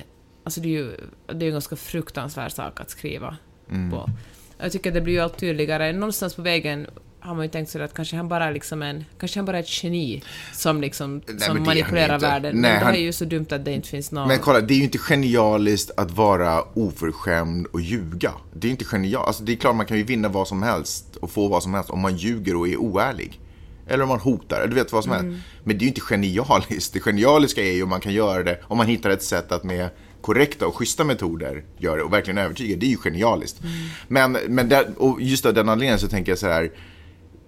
[0.50, 0.96] alltså det är ju,
[1.26, 3.36] det är ju en ganska fruktansvärd sak att skriva
[3.70, 3.90] Mm.
[3.90, 4.10] på.
[4.58, 5.92] Jag tycker det blir ju allt tydligare.
[5.92, 6.86] Någonstans på vägen
[7.20, 9.56] har man ju tänkt sig att kanske han bara är liksom en, kanske han bara
[9.58, 10.22] är ett geni
[10.52, 12.52] som liksom, Nej, som manipulerar världen.
[12.56, 14.28] Nej, men det han- är ju så dumt att det inte finns någon...
[14.28, 18.32] Men kolla, det är ju inte genialiskt att vara oförskämd och ljuga.
[18.54, 19.26] Det är inte genialiskt.
[19.26, 21.74] Alltså, det är klart man kan ju vinna vad som helst och få vad som
[21.74, 23.40] helst om man ljuger och är oärlig.
[23.86, 25.30] Eller om man hotar, du vet vad som Mm.
[25.32, 25.46] helst.
[25.64, 26.92] Men det är ju inte genialiskt.
[26.92, 29.64] Det genialiska är ju om man kan göra det, om man hittar ett sätt att
[29.64, 29.88] med
[30.22, 32.76] korrekta och schyssta metoder göra det och verkligen övertyga.
[32.76, 33.60] Det är ju genialiskt.
[33.60, 33.72] Mm.
[34.08, 36.72] Men, men där, och just av den anledningen så tänker jag så här.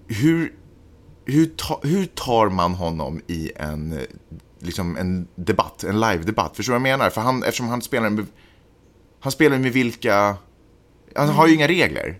[0.06, 0.52] Hur,
[1.24, 3.98] hur, ta, hur tar man honom i en,
[4.58, 6.56] liksom en debatt, en live-debatt?
[6.56, 7.10] Förstår du vad jag menar?
[7.10, 8.26] För han, eftersom han spelar med,
[9.20, 10.36] han spelar med vilka,
[11.14, 12.18] han har ju inga regler.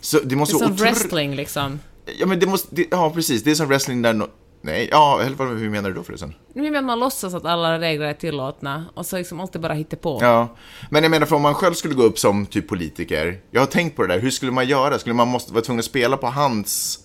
[0.00, 1.80] Så det det är måste som wrestling liksom.
[2.18, 4.28] Ja, men det måste, det, ja precis, det är som wrestling där, no,
[4.64, 6.34] nej, ja, eller hur menar du då förresten?
[6.54, 9.96] Nu menar man låtsas att alla regler är tillåtna och så liksom alltid bara hittar
[9.96, 10.18] på.
[10.22, 10.56] Ja,
[10.90, 13.66] men jag menar för om man själv skulle gå upp som typ politiker, jag har
[13.66, 14.98] tänkt på det där, hur skulle man göra?
[14.98, 16.98] Skulle man måste vara tvungen att spela på hans,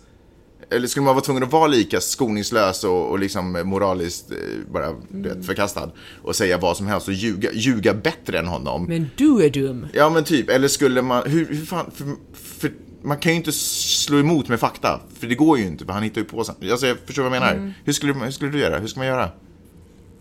[0.70, 4.38] eller skulle man vara tvungen att vara lika skoningslös och, och liksom moraliskt eh,
[4.72, 5.92] bara vet, förkastad
[6.24, 8.86] och säga vad som helst och ljuga, ljuga bättre än honom?
[8.86, 9.88] Men du är dum!
[9.94, 12.72] Ja men typ, eller skulle man, hur, hur fan, för, för
[13.02, 16.04] man kan ju inte slå emot med fakta, för det går ju inte, för han
[16.04, 16.72] hittar ju på sig.
[16.72, 17.74] Alltså jag förstår vad jag menar.
[17.84, 18.80] Hur, skulle, hur skulle du göra?
[18.80, 19.30] Hur ska man göra?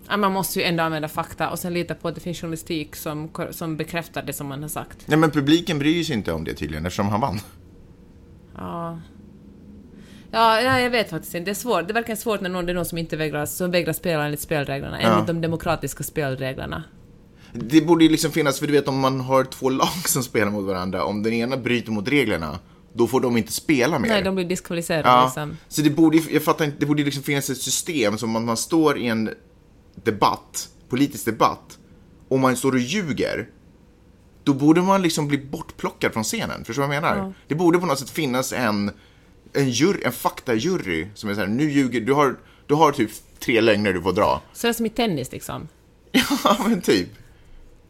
[0.08, 2.96] Ja, man måste ju ändå använda fakta och sen lita på att det finns journalistik
[2.96, 4.98] som, som bekräftar det som man har sagt.
[5.06, 7.40] Nej men publiken bryr sig inte om det tydligen, eftersom han vann.
[8.56, 8.98] Ja.
[10.30, 11.44] Ja, ja, jag vet faktiskt inte.
[11.44, 11.88] Det är svårt.
[11.88, 14.40] Det verkligen svårt när någon, det är någon som inte vägrar, som vägrar spela enligt
[14.40, 16.84] spelreglerna, enligt de demokratiska spelreglerna.
[17.52, 20.50] Det borde ju liksom finnas, för du vet om man har två lag som spelar
[20.50, 22.58] mot varandra, om den ena bryter mot reglerna,
[22.92, 24.08] då får de inte spela mer.
[24.08, 25.24] Nej, de blir diskvalificerade ja.
[25.24, 25.56] liksom.
[25.68, 28.56] Så det borde, jag fattar inte, det borde liksom finnas ett system som om man
[28.56, 29.30] står i en
[29.94, 31.78] debatt, politisk debatt,
[32.28, 33.48] och man står och ljuger,
[34.44, 36.64] då borde man liksom bli bortplockad från scenen.
[36.64, 37.16] Förstår du vad jag menar?
[37.16, 37.32] Ja.
[37.48, 38.90] Det borde på något sätt finnas en,
[39.52, 42.36] en, jury, en faktajury som är så här, nu ljuger, du har,
[42.66, 44.42] du har typ tre lögner du får dra.
[44.52, 45.68] Så det är som i tennis liksom.
[46.44, 47.08] Ja, men typ.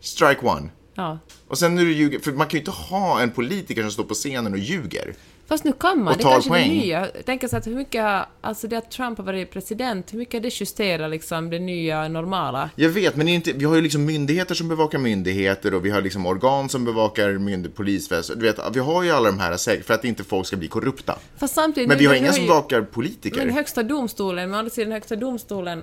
[0.01, 0.68] Strike one.
[0.94, 1.18] Ja.
[1.49, 4.05] Och sen när du ljuger, för man kan ju inte ha en politiker som står
[4.05, 5.14] på scenen och ljuger.
[5.46, 7.07] Fast nu kan man, Och det kanske är det nya.
[7.07, 10.42] Tänker så att hur mycket, har- alltså det att Trump har varit president, hur mycket
[10.42, 12.70] det justerat liksom det nya normala?
[12.76, 16.03] Jag vet, men inte, vi har ju liksom myndigheter som bevakar myndigheter och vi har
[16.03, 18.40] liksom organ som bevakar polisväsendet.
[18.40, 21.18] Du vet, vi har ju alla de här för att inte folk ska bli korrupta.
[21.36, 21.88] Fast samtidigt...
[21.88, 23.36] Men vi har inga som bevakar politiker.
[23.36, 25.82] Men högsta domstolen, men å andra sidan högsta domstolen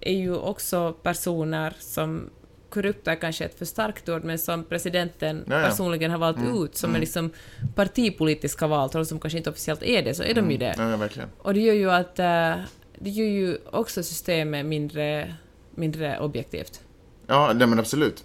[0.00, 2.30] är ju också personer som
[2.72, 5.62] korrupta är kanske ett för starkt ord, men som presidenten Ja, Mm.
[5.62, 5.68] ja.
[5.68, 7.30] personligen har valt ut, som är liksom
[7.74, 10.74] partipolitiska val, trots de kanske inte officiellt är det, så är de ju det.
[10.78, 11.28] Ja, ja, verkligen.
[11.38, 12.54] Och det gör ju att eh,
[12.98, 15.34] det gör ju också systemet mindre,
[15.74, 16.80] mindre objektivt.
[17.26, 18.24] Ja, nej, men absolut.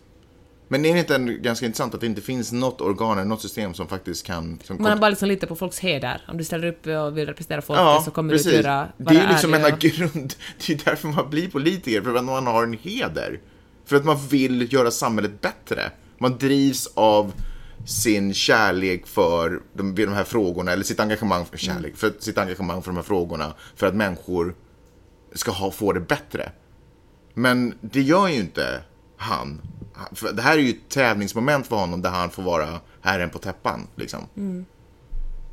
[0.70, 3.41] Men är det inte en, ganska intressant att det inte finns något organ eller något
[3.41, 4.60] system som faktiskt kan...
[4.64, 6.22] Som Man har bara liksom lite på folks heder.
[6.28, 8.52] Om du ställer upp och vill representera folket Ja, så kommer precis.
[8.52, 10.34] du att göra Det är ju liksom en grund...
[10.68, 13.39] Det är därför man blir politiker, för att man har en heder.
[13.88, 15.92] För att man vill göra samhället bättre.
[16.18, 17.34] Man drivs av
[17.86, 22.82] sin kärlek för de, de här frågorna, eller sitt engagemang för kärlek, för sitt engagemang
[22.82, 24.56] för de här frågorna, för att människor
[25.34, 26.52] ska ha, få det bättre.
[27.34, 28.82] Men det gör ju inte
[29.18, 29.62] han.
[30.14, 33.40] För det här är ju ett tävlingsmoment för honom där han får vara herren på
[33.40, 33.88] täppan.
[33.96, 34.28] Liksom.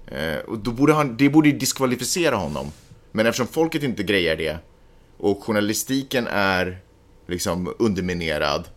[0.07, 2.73] Eh, och då borde han, det borde ju diskvalificera honom.
[3.13, 4.59] Men eftersom folket inte grejer det
[5.19, 6.81] och journalistiken är
[7.27, 8.69] liksom underminerad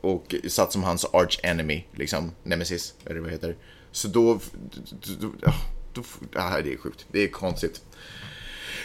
[0.00, 3.56] och satt som hans arch enemy, liksom nemesis, eller vad det heter.
[3.92, 4.40] Så då,
[4.90, 5.54] då, då, ja,
[5.92, 6.02] då
[6.34, 7.06] ja, det är sjukt.
[7.12, 7.80] Det är konstigt.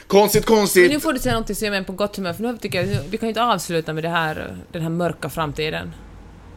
[0.08, 0.92] Konstigt, Men konstigt.
[0.92, 3.04] nu får du säga någonting som gör mig på gott humör, för nu tycker jag
[3.10, 5.92] vi kan ju inte avsluta med det här, den här mörka framtiden.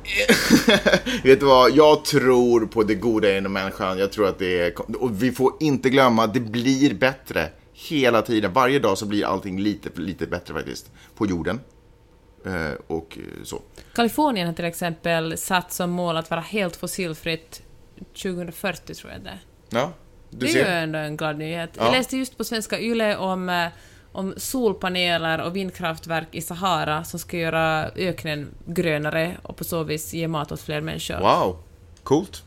[1.23, 3.99] Vet du vad, jag tror på det goda inom människan.
[3.99, 8.53] Jag tror att det är, och vi får inte glömma, det blir bättre hela tiden.
[8.53, 10.91] Varje dag så blir allting lite, lite bättre faktiskt.
[11.17, 11.61] På jorden.
[12.47, 13.63] Eh, och eh, så.
[13.95, 17.63] Kalifornien har till exempel satt som mål att vara helt fossilfritt
[18.23, 19.39] 2040, tror jag det.
[19.71, 19.93] Ja,
[20.31, 20.73] du Det är ju ser.
[20.73, 21.71] ändå en glad nyhet.
[21.79, 21.85] Ja.
[21.85, 23.67] Jag läste just på Svenska Yle om, eh,
[24.13, 30.15] om solpaneler och vindkraftverk i Sahara som ska göra öknen grönare och på så vis
[30.15, 31.21] ge mat åt fler människor.
[31.21, 31.57] Wow,
[32.03, 32.43] coolt.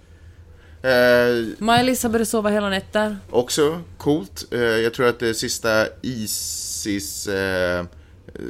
[0.81, 3.17] Eh, Maj-Lisa började sova hela nätter.
[3.29, 4.45] också coolt.
[4.51, 7.85] Eh, jag tror att det sista Isis eh,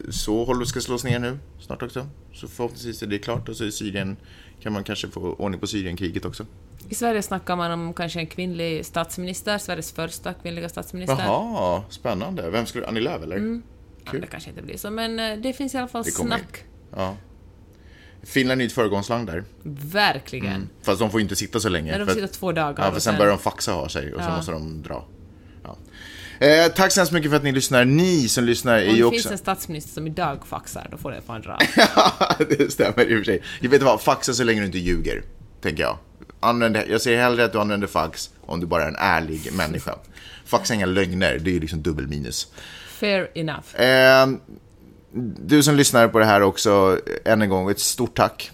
[0.09, 2.07] så håller ska slås ner nu snart också.
[2.33, 4.17] Så förhoppningsvis är det klart och så i Syrien
[4.61, 6.45] kan man kanske få ordning på Syrienkriget också.
[6.89, 11.23] I Sverige snackar man om kanske en kvinnlig statsminister, Sveriges första kvinnliga statsminister.
[11.25, 12.49] Jaha, spännande.
[12.49, 13.61] Vem skulle Annie Lööf eller?
[14.05, 14.21] Ja, Kul.
[14.21, 16.63] det kanske inte blir så, men eh, det finns i alla fall snack.
[16.95, 17.15] Ja.
[18.23, 19.43] Finland är ju ett föregångsland där.
[19.91, 20.69] Verkligen.
[20.81, 21.91] Fast de får ju inte sitta så länge.
[21.91, 22.83] När de får sitta två dagar.
[22.83, 24.35] Ja, för och sen börjar de faxa ha sig och så Ja.
[24.35, 25.05] måste de dra.
[26.39, 27.85] Eh, tack så hemskt mycket för att ni lyssnar.
[27.85, 29.11] Ni som lyssnar är ju det också...
[29.19, 31.57] finns en statsminister som idag faxar, då får det fan dra.
[32.57, 33.41] det stämmer i och för sig.
[33.61, 35.21] Jag vet vad, faxa så länge du inte ljuger,
[35.61, 35.97] tänker jag.
[36.39, 39.95] Använd, jag säger hellre att du använder fax om du bara är en ärlig människa.
[40.45, 42.47] Faxa inga lögner, det är ju liksom dubbel minus.
[42.89, 43.81] Fair enough.
[43.81, 44.27] Eh,
[45.45, 48.51] du som lyssnar på det här också, än en gång, ett stort tack.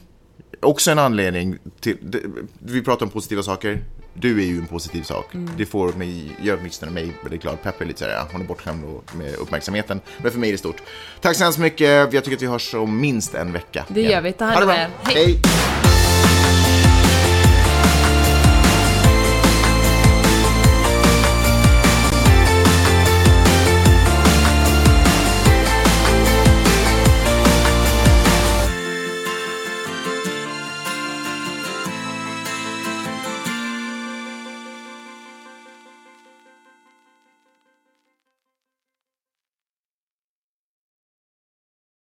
[0.61, 2.21] Också en anledning till, det-
[2.59, 3.83] vi pratar om positiva saker.
[4.13, 5.25] Du är ju en positiv sak.
[5.57, 7.61] Det får mig, gör åtminstone mig väldigt glad.
[7.61, 8.83] Peppe är lite såhär, ja, hon är bortskämd
[9.13, 10.01] med uppmärksamheten.
[10.17, 10.81] Men för mig är det stort.
[11.21, 12.13] Tack så hemskt mycket.
[12.13, 13.85] Jag tycker att vi hörs om minst en vecka.
[13.87, 14.11] Det igen.
[14.11, 14.31] gör vi.
[14.31, 14.89] Ta hand om er.
[15.03, 15.15] Hej.
[15.15, 15.39] Hej.